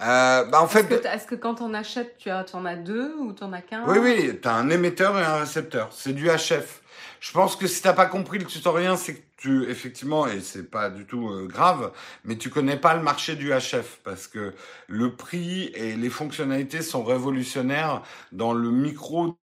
[0.01, 2.75] euh, bah en Est-ce fait, que, est-ce que quand on achète, tu as, en as
[2.75, 3.85] deux ou t'en as qu'un?
[3.87, 5.89] Oui, oui, t'as un émetteur et un récepteur.
[5.93, 6.81] C'est du HF.
[7.21, 10.69] Je pense que si t'as pas compris le tutoriel, c'est que tu, effectivement, et c'est
[10.69, 11.91] pas du tout euh, grave,
[12.25, 14.53] mais tu connais pas le marché du HF parce que
[14.87, 18.01] le prix et les fonctionnalités sont révolutionnaires
[18.33, 19.37] dans le micro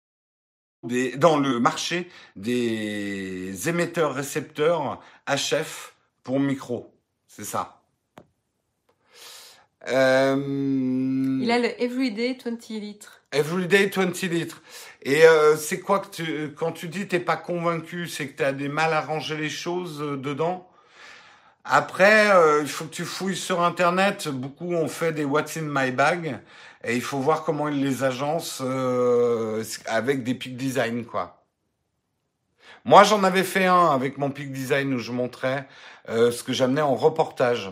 [0.83, 6.93] des, dans le marché des émetteurs récepteurs HF pour micro.
[7.27, 7.81] C'est ça.
[9.87, 13.21] Euh, Il a le Everyday 20 litres.
[13.31, 14.61] Everyday 20 litres.
[15.03, 18.43] Et euh, c'est quoi que tu, quand tu dis t'es pas convaincu, c'est que tu
[18.43, 20.69] as des mal à ranger les choses euh, dedans?
[21.63, 24.27] Après, euh, il faut que tu fouilles sur Internet.
[24.27, 26.39] Beaucoup ont fait des What's in my bag.
[26.83, 31.43] Et il faut voir comment ils les agencent euh, avec des peak design, quoi.
[32.85, 35.67] Moi, j'en avais fait un avec mon Peak Design où je montrais
[36.07, 37.71] euh, ce que j'amenais en reportage.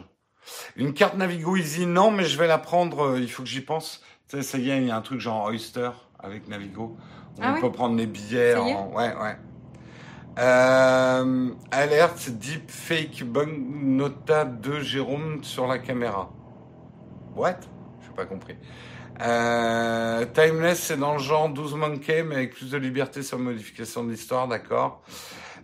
[0.76, 3.12] Une carte Navigo Easy, non, mais je vais la prendre.
[3.14, 4.02] euh, il faut que j'y pense.
[4.28, 6.98] Tu sais, ça y est, il y a un truc genre Oyster avec Navigo.
[7.38, 8.56] où Ah on oui peut prendre les billets.
[8.56, 8.92] En...
[8.94, 9.38] Ouais, ouais.
[10.40, 16.32] Euh, alerte Deep Fake Bug Nota de Jérôme sur la caméra.
[17.36, 17.62] What?
[18.04, 18.56] J'ai pas compris.
[19.22, 24.04] Euh, Timeless, c'est dans le genre 12 Monkey, mais avec plus de liberté sur modification
[24.04, 25.02] de l'histoire, d'accord.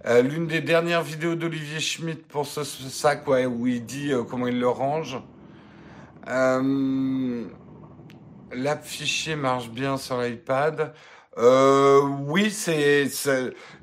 [0.06, 4.24] Euh, L'une des dernières vidéos d'Olivier Schmitt pour ce, sac, ouais, où il dit euh,
[4.24, 5.18] comment il le range.
[6.28, 7.46] Euh,
[8.52, 10.94] L'app fichier marche bien sur l'iPad.
[11.38, 13.10] Euh, oui, c'est,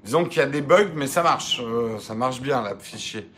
[0.05, 1.61] disons qu'il y a des bugs, mais ça marche,
[1.99, 3.29] ça marche bien l'app fichier.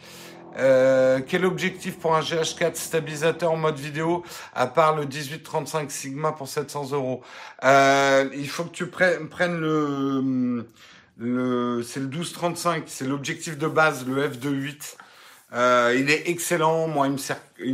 [0.59, 4.23] Euh, quel objectif pour un GH4 stabilisateur en mode vidéo
[4.55, 7.23] à part le 1835 Sigma pour 700 euros
[7.65, 10.67] euh, Il faut que tu prennes, le,
[11.19, 14.97] le c'est le 1235, c'est l'objectif de base, le f2.8.
[15.55, 17.13] Euh, il est excellent, moi il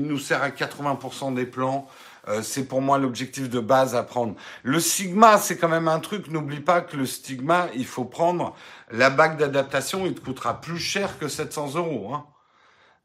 [0.00, 1.88] me nous sert à 80% des plans.
[2.28, 4.34] Euh, c'est pour moi l'objectif de base à prendre.
[4.62, 6.28] Le Sigma, c'est quand même un truc.
[6.28, 8.54] N'oublie pas que le Stigma, il faut prendre
[8.90, 10.04] la bague d'adaptation.
[10.04, 12.12] Il te coûtera plus cher que 700 euros.
[12.12, 12.26] Hein.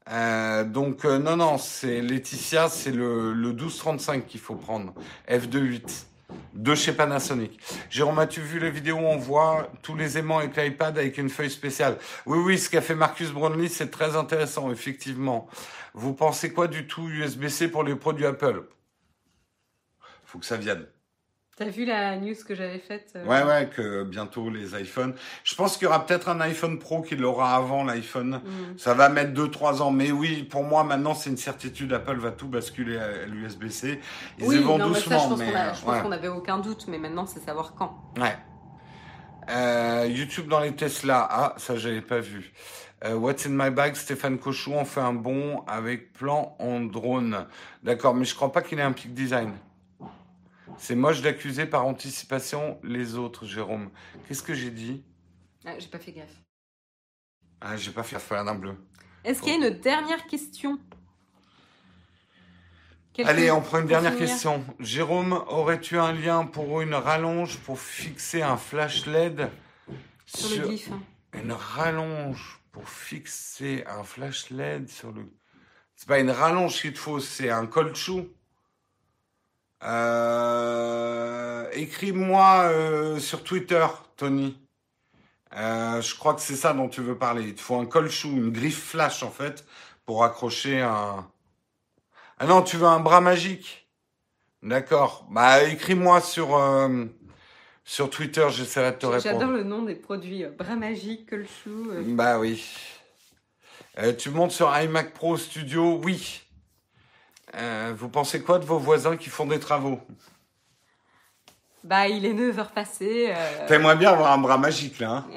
[0.10, 4.94] Euh, donc euh, non, non, c'est Laetitia, c'est le, le 1235 qu'il faut prendre.
[5.30, 6.06] F28
[6.54, 7.60] de chez Panasonic.
[7.90, 11.30] Jérôme, as-tu vu les vidéos où on voit tous les aimants avec l'iPad avec une
[11.30, 11.98] feuille spéciale?
[12.26, 15.48] Oui, oui, ce qu'a fait Marcus Brownlee, c'est très intéressant, effectivement.
[15.94, 18.64] Vous pensez quoi du tout USB-C pour les produits Apple?
[20.26, 20.86] Faut que ça vienne.
[21.56, 25.14] T'as vu la news que j'avais faite euh, Ouais, ouais, que bientôt les iPhones.
[25.44, 28.42] Je pense qu'il y aura peut-être un iPhone Pro qui l'aura avant l'iPhone.
[28.44, 28.78] mm.
[28.80, 29.92] Ça va mettre 2-3 ans.
[29.92, 31.94] Mais oui, pour moi, maintenant, c'est une certitude.
[31.94, 34.00] Apple va tout basculer à l'USB-C.
[34.40, 35.20] Ils Oui, y vont doucement.
[35.20, 36.02] ça, je pense mais, qu'on a- je pense ouais.
[36.02, 38.02] qu'on avait aucun doute, mais maintenant, c'est savoir quand.
[38.18, 38.36] Ouais.
[39.52, 41.28] Euh, YouTube dans les Tesla.
[41.30, 42.52] Ah, ça, j'avais pas vu.
[43.06, 47.46] Euh, What's in my bag Stéphane Cochou en fait un bon avec plan en drone.
[47.84, 49.52] D'accord, mais je crois pas qu'il ait un peak design.
[50.78, 53.90] C'est moche d'accuser par anticipation les autres, Jérôme.
[54.28, 55.04] Qu'est-ce que j'ai dit?
[55.66, 56.42] Ah, J'ai pas fait gaffe.
[57.62, 58.76] Ah, j'ai pas fait faire d'un bleu.
[59.24, 60.80] Est-ce qu'il y a une dernière question?
[63.20, 64.66] Allez, on prend une dernière finir question.
[64.80, 69.50] Jérôme, aurais-tu un lien pour une rallonge pour fixer un flash LED
[70.26, 70.90] Sur le GIF.
[71.34, 75.32] Une rallonge pour fixer un flash LED sur le.
[75.96, 78.28] C'est pas une rallonge qu'il te faut, c'est un colchou.
[79.84, 81.68] Euh...
[81.74, 84.58] Écris-moi euh, sur Twitter, Tony.
[85.56, 87.44] Euh, je crois que c'est ça dont tu veux parler.
[87.44, 89.66] Il te faut un colchou, une griffe flash en fait,
[90.06, 91.28] pour accrocher un.
[92.40, 93.88] Ah non, tu veux un bras magique.
[94.62, 95.28] D'accord.
[95.30, 97.06] Bah écris-moi sur euh,
[97.84, 99.24] sur Twitter, j'essaierai de te répondre.
[99.40, 100.44] J'adore le nom des produits.
[100.46, 101.92] euh, Bras magique, colchou.
[101.92, 102.04] euh.
[102.06, 102.64] Bah oui.
[104.00, 106.43] Euh, tu montes sur iMac Pro Studio, oui.
[107.56, 110.00] Euh, vous pensez quoi de vos voisins qui font des travaux?
[111.84, 113.34] Bah, il est 9h passé.
[113.36, 113.68] euh.
[113.68, 115.12] T'aimerais bien avoir un bras magique là.
[115.12, 115.26] Hein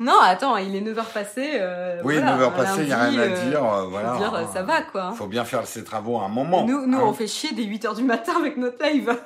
[0.00, 1.50] Non, attends, il est 9h passé.
[1.54, 3.64] euh, oui, voilà, 9h un passées, il n'y a rien à euh, dire.
[3.64, 4.16] euh, faut voilà.
[4.16, 5.12] dire, euh, ça va quoi.
[5.12, 6.64] Faut bien faire ses travaux à un moment.
[6.64, 7.02] Nous, nous hein.
[7.04, 9.12] on fait chier dès 8h du matin avec notre live.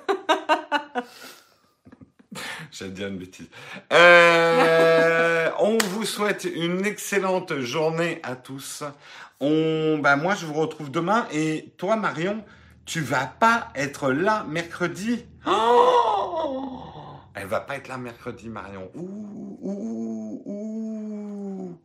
[2.70, 3.49] J'ai dit une bêtise.
[3.93, 8.83] Euh, on vous souhaite une excellente journée à tous.
[9.45, 11.26] On, bah moi, je vous retrouve demain.
[11.32, 12.45] Et toi, Marion,
[12.84, 15.24] tu vas pas être là mercredi.
[15.47, 16.80] Oh
[17.34, 18.88] Elle va pas être là mercredi, Marion.
[18.95, 21.78] Ouh, ouh, ouh.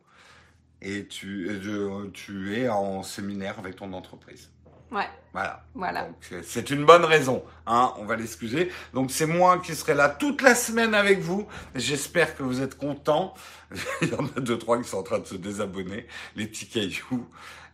[0.80, 4.50] Et tu, je- tu es en séminaire avec ton entreprise.
[4.90, 5.62] Ouais, Voilà.
[5.74, 6.04] voilà.
[6.06, 8.72] Donc, euh, c'est une bonne raison, hein, on va l'excuser.
[8.94, 11.46] Donc c'est moi qui serai là toute la semaine avec vous.
[11.74, 13.34] J'espère que vous êtes contents.
[14.02, 16.66] Il y en a deux, trois qui sont en train de se désabonner, les petits
[16.68, 17.28] cailloux.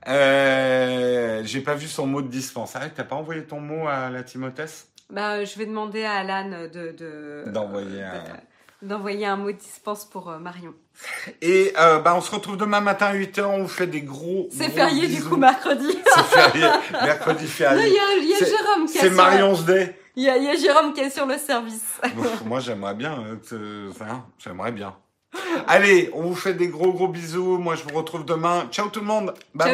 [0.08, 2.72] Euh, j'ai pas vu son mot de dispense.
[2.76, 4.64] Ah, t'as pas envoyé ton mot à la Timothée?
[5.10, 8.40] Bah, euh, je vais demander à Alan de, de- D'envoyer euh, un- de-
[8.84, 10.74] d'envoyer un mot de dispense pour euh, Marion.
[11.42, 14.48] Et euh, bah, on se retrouve demain matin à 8h, on vous fait des gros
[14.52, 15.86] C'est férié du coup mercredi.
[16.14, 17.88] C'est férié, mercredi il férié.
[17.88, 19.98] y il y a Jérôme qui est C'est sur- Marion's Day.
[20.16, 21.98] Il y, a, il y a Jérôme qui est sur le service.
[22.14, 23.18] Bon, moi, j'aimerais bien.
[23.52, 24.94] euh, enfin, j'aimerais bien.
[25.66, 27.58] Allez, on vous fait des gros gros bisous.
[27.58, 28.68] Moi, je vous retrouve demain.
[28.70, 29.26] Ciao tout le monde.
[29.26, 29.62] Bye Ciao.